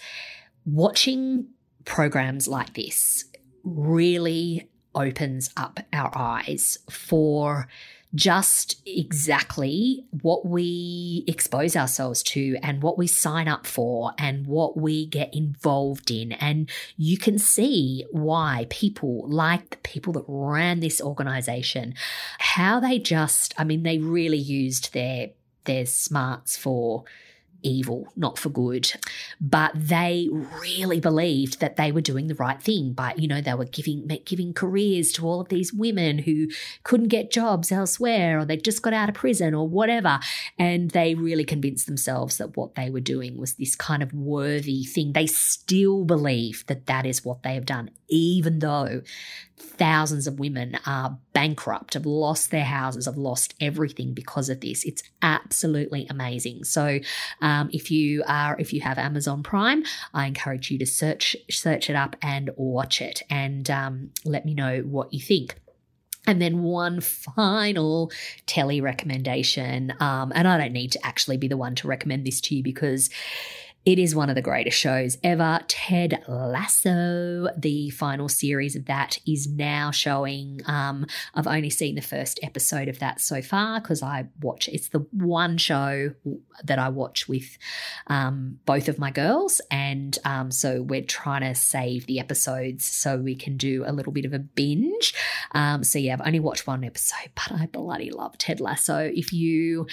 watching 0.66 1.48
programs 1.86 2.48
like 2.48 2.74
this 2.76 3.26
really 3.64 4.70
opens 4.96 5.50
up 5.56 5.80
our 5.94 6.12
eyes 6.16 6.78
for 6.90 7.68
just 8.14 8.82
exactly 8.86 10.06
what 10.22 10.46
we 10.46 11.24
expose 11.28 11.76
ourselves 11.78 12.22
to 12.22 12.58
and 12.62 12.84
what 12.84 12.98
we 12.98 13.08
sign 13.08 13.48
up 13.48 13.66
for 13.66 14.12
and 14.18 14.46
what 14.48 14.78
we 14.78 15.06
get 15.06 15.34
involved 15.34 16.12
in. 16.12 16.34
And 16.34 16.70
you 16.98 17.18
can 17.18 17.40
see 17.40 18.06
why 18.12 18.68
people 18.70 19.28
like 19.30 19.70
the 19.70 19.78
people 19.78 20.14
that 20.14 20.26
ran 20.28 20.82
this 20.82 21.02
organization, 21.02 21.94
how 22.40 22.80
they 22.82 23.00
just, 23.00 23.54
I 23.58 23.64
mean, 23.64 23.84
they 23.84 23.98
really 23.98 24.38
used 24.38 24.94
their 24.94 25.30
their 25.66 25.86
smarts 25.86 26.58
for 26.58 27.04
evil, 27.64 28.08
not 28.16 28.38
for 28.38 28.50
good. 28.50 28.92
But 29.40 29.72
they 29.76 30.30
really 30.32 31.00
believed 31.00 31.60
that 31.60 31.76
they 31.76 31.92
were 31.92 32.02
doing 32.02 32.28
the 32.28 32.36
right 32.36 32.62
thing 32.62 32.94
by, 32.94 33.14
you 33.18 33.28
know, 33.28 33.42
they 33.42 33.54
were 33.54 33.66
giving 33.66 34.08
giving 34.26 34.54
careers 34.54 35.12
to 35.14 35.26
all 35.26 35.42
of 35.42 35.50
these 35.50 35.74
women 35.74 36.20
who 36.20 36.48
couldn't 36.84 37.08
get 37.08 37.32
jobs 37.32 37.72
elsewhere 37.72 38.40
or 38.40 38.46
they 38.46 38.58
just 38.58 38.82
got 38.82 38.94
out 38.94 39.10
of 39.10 39.16
prison 39.16 39.54
or 39.54 39.68
whatever. 39.68 40.20
And 40.58 40.92
they 40.92 41.16
really 41.16 41.46
convinced 41.46 41.88
themselves 41.88 42.38
that 42.38 42.58
what 42.58 42.76
they 42.76 42.90
were 42.90 43.00
doing 43.00 43.38
was 43.38 43.54
this 43.54 43.76
kind 43.76 44.04
of 44.04 44.14
worthy 44.14 44.84
thing. 44.84 45.14
They 45.14 45.28
still 45.28 46.06
believe 46.06 46.66
that 46.68 46.86
that 46.88 47.06
is 47.06 47.26
what 47.26 47.44
they 47.44 47.56
have 47.56 47.66
done, 47.66 47.92
even 48.12 48.60
though 48.60 49.02
thousands 49.58 50.28
of 50.28 50.40
women 50.40 50.78
are 50.86 51.18
bankrupt, 51.34 51.96
have 51.96 52.06
lost 52.06 52.52
their 52.52 52.66
houses, 52.66 53.06
have 53.06 53.18
lost 53.18 53.56
everything 53.60 54.14
because 54.14 54.50
of 54.50 54.60
this. 54.62 54.84
It's 54.84 55.02
absolutely 55.22 56.06
amazing. 56.10 56.66
So, 56.66 57.00
um, 57.42 57.70
if 57.74 57.90
you 57.90 58.24
are, 58.28 58.56
if 58.60 58.74
you 58.74 58.82
have 58.82 59.00
Amazon 59.00 59.42
Prime, 59.42 59.84
I 60.14 60.28
encourage 60.28 60.70
you 60.70 60.78
to 60.80 60.86
search 60.86 61.36
search 61.50 61.90
it 61.90 61.96
up 61.96 62.16
and 62.22 62.52
watch 62.56 63.02
it, 63.02 63.22
and 63.30 63.70
um, 63.70 64.12
let 64.26 64.46
me 64.46 64.54
know 64.54 64.82
what 64.82 65.14
you 65.14 65.22
think. 65.22 65.56
And 66.28 66.40
then 66.40 66.62
one 66.62 67.02
final 67.02 68.12
telly 68.46 68.80
recommendation. 68.80 69.92
Um, 70.00 70.32
and 70.36 70.48
I 70.48 70.60
don't 70.60 70.74
need 70.74 70.92
to 70.92 71.06
actually 71.06 71.38
be 71.38 71.48
the 71.48 71.58
one 71.58 71.74
to 71.76 71.88
recommend 71.88 72.28
this 72.28 72.40
to 72.42 72.56
you 72.56 72.62
because 72.62 73.10
it 73.84 73.98
is 73.98 74.14
one 74.14 74.30
of 74.30 74.36
the 74.36 74.44
greatest 74.44 74.78
shows 74.78 75.18
ever. 75.24 75.60
Ted 75.68 76.24
Lasso, 76.28 77.48
the 77.58 77.90
final 77.90 78.30
series 78.30 78.76
of 78.76 78.86
that 78.86 79.18
is 79.28 79.48
now 79.48 79.90
showing. 79.90 80.62
Um, 80.68 81.08
I've 81.34 81.48
only 81.48 81.72
seen 81.72 81.96
the 81.96 82.02
first 82.02 82.40
episode 82.44 82.88
of 82.88 83.00
that 83.00 83.20
so 83.20 83.42
far 83.42 83.82
because 83.82 84.04
I 84.04 84.28
watch. 84.40 84.68
It's 84.68 84.90
the 84.90 85.00
one 85.12 85.58
show 85.58 86.14
that 86.64 86.78
I 86.78 86.90
watch 86.90 87.28
with 87.28 87.58
um, 88.06 88.60
both 88.68 88.88
of 88.88 89.00
my 89.00 89.10
girls, 89.10 89.62
and 89.72 90.16
um, 90.26 90.52
so 90.52 90.84
we're 90.84 91.02
trying 91.02 91.42
to 91.42 91.56
save 91.56 92.06
the 92.06 92.20
episodes 92.20 92.86
so 92.86 93.18
we 93.18 93.36
can 93.36 93.58
do 93.58 93.84
a 93.88 93.92
little 93.92 94.12
bit 94.12 94.26
of 94.26 94.34
a 94.34 94.40
binge. 94.40 95.16
Um, 95.54 95.84
so 95.84 95.98
yeah, 95.98 96.14
I've 96.14 96.28
only 96.28 96.40
watched 96.40 96.68
one 96.68 96.84
episode, 96.84 97.32
but 97.34 97.52
I 97.52 97.66
bloody 97.66 98.12
love 98.12 98.38
Ted 98.38 98.62
Lasso. 98.62 99.12
If 99.12 99.34
you 99.34 99.88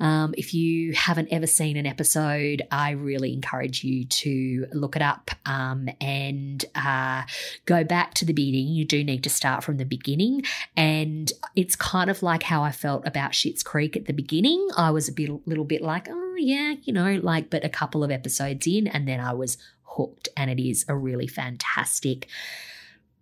um, 0.00 0.34
if 0.38 0.54
you 0.54 0.94
haven't 0.94 1.28
ever 1.30 1.46
seen 1.46 1.76
an 1.76 1.86
episode, 1.86 2.62
I 2.70 2.92
really 2.92 3.33
encourage 3.34 3.84
you 3.84 4.06
to 4.06 4.66
look 4.72 4.96
it 4.96 5.02
up 5.02 5.30
um, 5.44 5.88
and 6.00 6.64
uh, 6.74 7.22
go 7.66 7.84
back 7.84 8.14
to 8.14 8.24
the 8.24 8.32
beginning. 8.32 8.68
You 8.68 8.84
do 8.84 9.04
need 9.04 9.22
to 9.24 9.30
start 9.30 9.62
from 9.62 9.76
the 9.76 9.84
beginning. 9.84 10.42
And 10.76 11.30
it's 11.54 11.76
kind 11.76 12.10
of 12.10 12.22
like 12.22 12.44
how 12.44 12.62
I 12.62 12.72
felt 12.72 13.06
about 13.06 13.32
Schitt's 13.32 13.62
Creek 13.62 13.96
at 13.96 14.06
the 14.06 14.12
beginning. 14.12 14.68
I 14.76 14.90
was 14.90 15.08
a 15.08 15.12
bit, 15.12 15.30
little 15.46 15.64
bit 15.64 15.82
like, 15.82 16.08
oh, 16.10 16.36
yeah, 16.38 16.74
you 16.82 16.92
know, 16.92 17.20
like, 17.22 17.50
but 17.50 17.64
a 17.64 17.68
couple 17.68 18.02
of 18.02 18.10
episodes 18.10 18.66
in, 18.66 18.86
and 18.86 19.06
then 19.06 19.20
I 19.20 19.34
was 19.34 19.58
hooked. 19.82 20.28
And 20.36 20.50
it 20.50 20.60
is 20.60 20.84
a 20.88 20.96
really 20.96 21.26
fantastic 21.26 22.28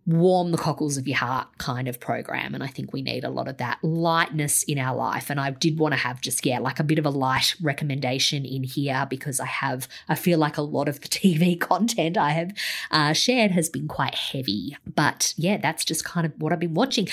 warm 0.06 0.50
the 0.50 0.58
cockles 0.58 0.96
of 0.96 1.06
your 1.06 1.18
heart 1.18 1.46
kind 1.58 1.86
of 1.86 2.00
program. 2.00 2.54
And 2.54 2.62
I 2.62 2.66
think 2.66 2.92
we 2.92 3.02
need 3.02 3.24
a 3.24 3.30
lot 3.30 3.46
of 3.46 3.58
that 3.58 3.78
lightness 3.82 4.62
in 4.64 4.78
our 4.78 4.96
life. 4.96 5.30
And 5.30 5.38
I 5.38 5.50
did 5.50 5.78
want 5.78 5.92
to 5.92 5.98
have 5.98 6.20
just, 6.20 6.44
yeah, 6.44 6.58
like 6.58 6.80
a 6.80 6.84
bit 6.84 6.98
of 6.98 7.06
a 7.06 7.10
light 7.10 7.54
recommendation 7.62 8.44
in 8.44 8.64
here 8.64 9.06
because 9.08 9.38
I 9.38 9.46
have, 9.46 9.86
I 10.08 10.16
feel 10.16 10.38
like 10.38 10.56
a 10.56 10.62
lot 10.62 10.88
of 10.88 11.00
the 11.00 11.08
TV 11.08 11.58
content 11.58 12.18
I 12.18 12.30
have 12.30 12.52
uh, 12.90 13.12
shared 13.12 13.52
has 13.52 13.68
been 13.68 13.86
quite 13.86 14.14
heavy. 14.14 14.76
But 14.92 15.34
yeah, 15.36 15.56
that's 15.56 15.84
just 15.84 16.04
kind 16.04 16.26
of 16.26 16.32
what 16.38 16.52
I've 16.52 16.60
been 16.60 16.74
watching. 16.74 17.08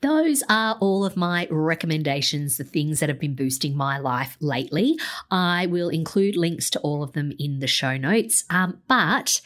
Those 0.00 0.44
are 0.48 0.76
all 0.80 1.04
of 1.04 1.16
my 1.16 1.48
recommendations, 1.50 2.56
the 2.56 2.62
things 2.62 3.00
that 3.00 3.08
have 3.08 3.18
been 3.18 3.34
boosting 3.34 3.76
my 3.76 3.98
life 3.98 4.36
lately. 4.38 4.96
I 5.30 5.66
will 5.66 5.88
include 5.88 6.36
links 6.36 6.70
to 6.70 6.80
all 6.80 7.02
of 7.02 7.12
them 7.12 7.32
in 7.38 7.58
the 7.58 7.66
show 7.66 7.96
notes. 7.96 8.44
Um, 8.48 8.80
but 8.86 9.40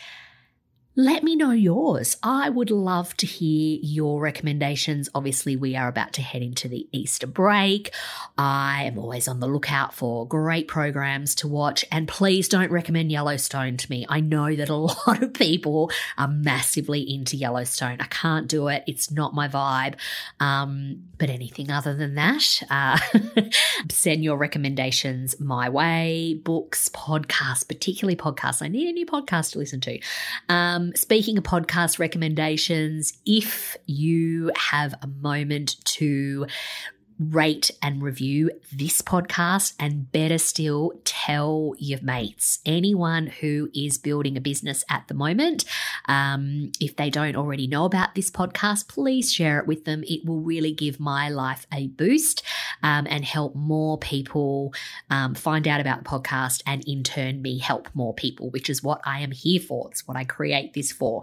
let 0.95 1.23
me 1.23 1.37
know 1.37 1.53
yours. 1.53 2.19
I 2.23 2.51
would 2.51 2.71
love 2.71 3.17
to 3.17 3.27
hear 3.27 3.79
your 3.83 4.21
recommendations. 4.21 5.09
Obviously, 5.15 5.57
we 5.57 5.75
are 5.75 5.89
about 5.89 6.13
to 6.15 6.23
head 6.23 6.43
into 6.43 6.69
the 6.69 6.87
Easter 6.93 7.27
break. 7.27 7.95
I 8.37 8.85
am 8.85 8.99
always 8.99 9.27
on 9.27 9.41
the 9.41 9.47
lookout 9.47 9.95
for 9.95 10.29
great 10.29 10.69
programs 10.69 11.35
to 11.37 11.49
watch. 11.49 11.87
And 11.91 12.07
please 12.07 12.47
don't 12.47 12.71
recommend 12.71 13.11
Yellowstone 13.11 13.79
to 13.79 13.91
me. 13.91 14.05
I 14.07 14.21
know 14.21 14.55
that 14.55 14.69
a 14.69 14.77
lot 14.77 15.23
of 15.23 15.33
people 15.33 15.91
are 16.19 16.29
massively 16.29 17.01
into 17.01 17.39
Yellowstone. 17.39 17.97
I 18.01 18.07
can't 18.07 18.47
do 18.47 18.69
it, 18.69 18.85
it's 18.87 19.11
not 19.11 19.35
my 19.35 19.49
vibe. 19.49 19.95
Um, 20.41 21.05
but 21.17 21.31
anything 21.31 21.71
other 21.71 21.95
than 21.95 22.17
that, 22.17 22.63
uh, 22.69 22.99
send 23.91 24.23
your 24.25 24.37
recommendations 24.37 25.41
my 25.41 25.71
way 25.71 26.39
books, 26.45 26.91
podcasts, 26.91 27.67
particularly 27.67 28.17
podcasts. 28.17 28.61
I 28.61 28.69
need 28.69 28.89
a 28.89 28.93
new 28.93 29.07
podcast 29.07 29.53
to 29.53 29.59
listen 29.59 29.81
to. 29.83 29.99
Um, 30.51 30.82
um, 30.83 30.95
speaking 30.95 31.39
of 31.39 31.45
podcast 31.45 31.99
recommendations, 31.99 33.13
if 33.25 33.77
you 33.87 34.51
have 34.57 34.95
a 35.03 35.07
moment 35.07 35.77
to 35.85 36.47
rate 37.31 37.71
and 37.81 38.03
review 38.03 38.51
this 38.73 39.03
podcast, 39.03 39.75
and 39.79 40.11
better 40.11 40.39
still, 40.39 40.93
tell 41.05 41.75
your 41.79 42.01
mates, 42.03 42.61
anyone 42.67 43.27
who 43.27 43.71
is 43.75 43.99
building 43.99 44.37
a 44.37 44.41
business 44.41 44.85
at 44.89 45.07
the 45.09 45.15
moment. 45.15 45.65
Um, 46.07 46.73
if 46.81 46.97
they 46.97 47.11
don't 47.11 47.37
already 47.37 47.67
know 47.67 47.85
about 47.85 48.15
this 48.15 48.31
podcast, 48.31 48.89
please 48.89 49.33
share 49.33 49.59
it 49.59 49.67
with 49.67 49.85
them. 49.85 50.03
It 50.07 50.25
will 50.25 50.41
really 50.41 50.73
give 50.73 50.99
my 50.99 51.29
life 51.29 51.67
a 51.73 51.89
boost 51.89 52.43
um, 52.83 53.07
and 53.09 53.25
help 53.25 53.55
more 53.55 53.99
people 53.99 54.75
um, 55.11 55.35
find 55.35 55.69
out 55.69 55.81
about 55.81 56.03
the 56.03 56.11
podcast, 56.11 56.63
and 56.67 56.83
in 56.87 57.03
turn, 57.03 57.43
me 57.43 57.59
help 57.59 57.89
more 57.95 58.15
people, 58.15 58.51
which 58.51 58.69
is 58.69 58.83
what 58.83 59.01
I 59.05 59.21
am 59.21 59.31
here 59.31 59.61
for. 59.61 59.89
It's 59.91 60.07
what 60.07 60.17
I 60.17 60.25
create 60.25 60.75
this 60.75 60.93
for. 60.93 61.23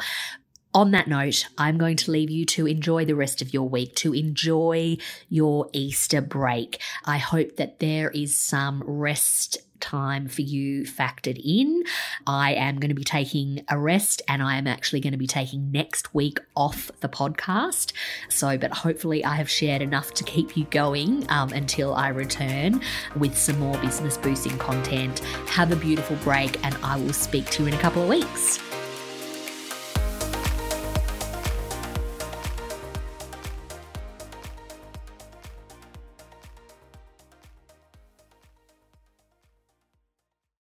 On 0.71 0.91
that 0.91 1.07
note, 1.07 1.47
I'm 1.57 1.79
going 1.79 1.97
to 1.97 2.11
leave 2.11 2.29
you 2.29 2.45
to 2.45 2.67
enjoy 2.67 3.03
the 3.03 3.15
rest 3.15 3.41
of 3.41 3.53
your 3.53 3.67
week, 3.67 3.95
to 3.95 4.13
enjoy 4.13 4.97
your 5.27 5.67
Easter 5.73 6.21
break. 6.21 6.79
I 7.05 7.17
hope 7.17 7.55
that 7.55 7.79
there 7.79 8.11
is 8.11 8.37
some 8.37 8.83
rest 8.85 9.57
time 9.79 10.27
for 10.27 10.41
you 10.41 10.83
factored 10.83 11.41
in. 11.43 11.83
I 12.27 12.53
am 12.53 12.79
going 12.79 12.89
to 12.89 12.95
be 12.95 13.03
taking 13.03 13.63
a 13.67 13.79
rest 13.79 14.21
and 14.27 14.43
I 14.43 14.57
am 14.57 14.67
actually 14.67 14.99
going 14.99 15.13
to 15.13 15.17
be 15.17 15.25
taking 15.25 15.71
next 15.71 16.13
week 16.13 16.39
off 16.55 16.91
the 16.99 17.09
podcast. 17.09 17.93
So, 18.29 18.55
but 18.55 18.71
hopefully, 18.71 19.25
I 19.25 19.35
have 19.35 19.49
shared 19.49 19.81
enough 19.81 20.13
to 20.15 20.23
keep 20.23 20.55
you 20.55 20.65
going 20.65 21.25
um, 21.31 21.51
until 21.51 21.95
I 21.95 22.09
return 22.09 22.81
with 23.15 23.35
some 23.35 23.57
more 23.57 23.77
business 23.79 24.17
boosting 24.17 24.57
content. 24.59 25.19
Have 25.47 25.71
a 25.71 25.75
beautiful 25.75 26.15
break, 26.17 26.63
and 26.63 26.77
I 26.83 26.97
will 26.97 27.13
speak 27.13 27.49
to 27.51 27.63
you 27.63 27.69
in 27.69 27.73
a 27.73 27.79
couple 27.79 28.03
of 28.03 28.09
weeks. 28.09 28.59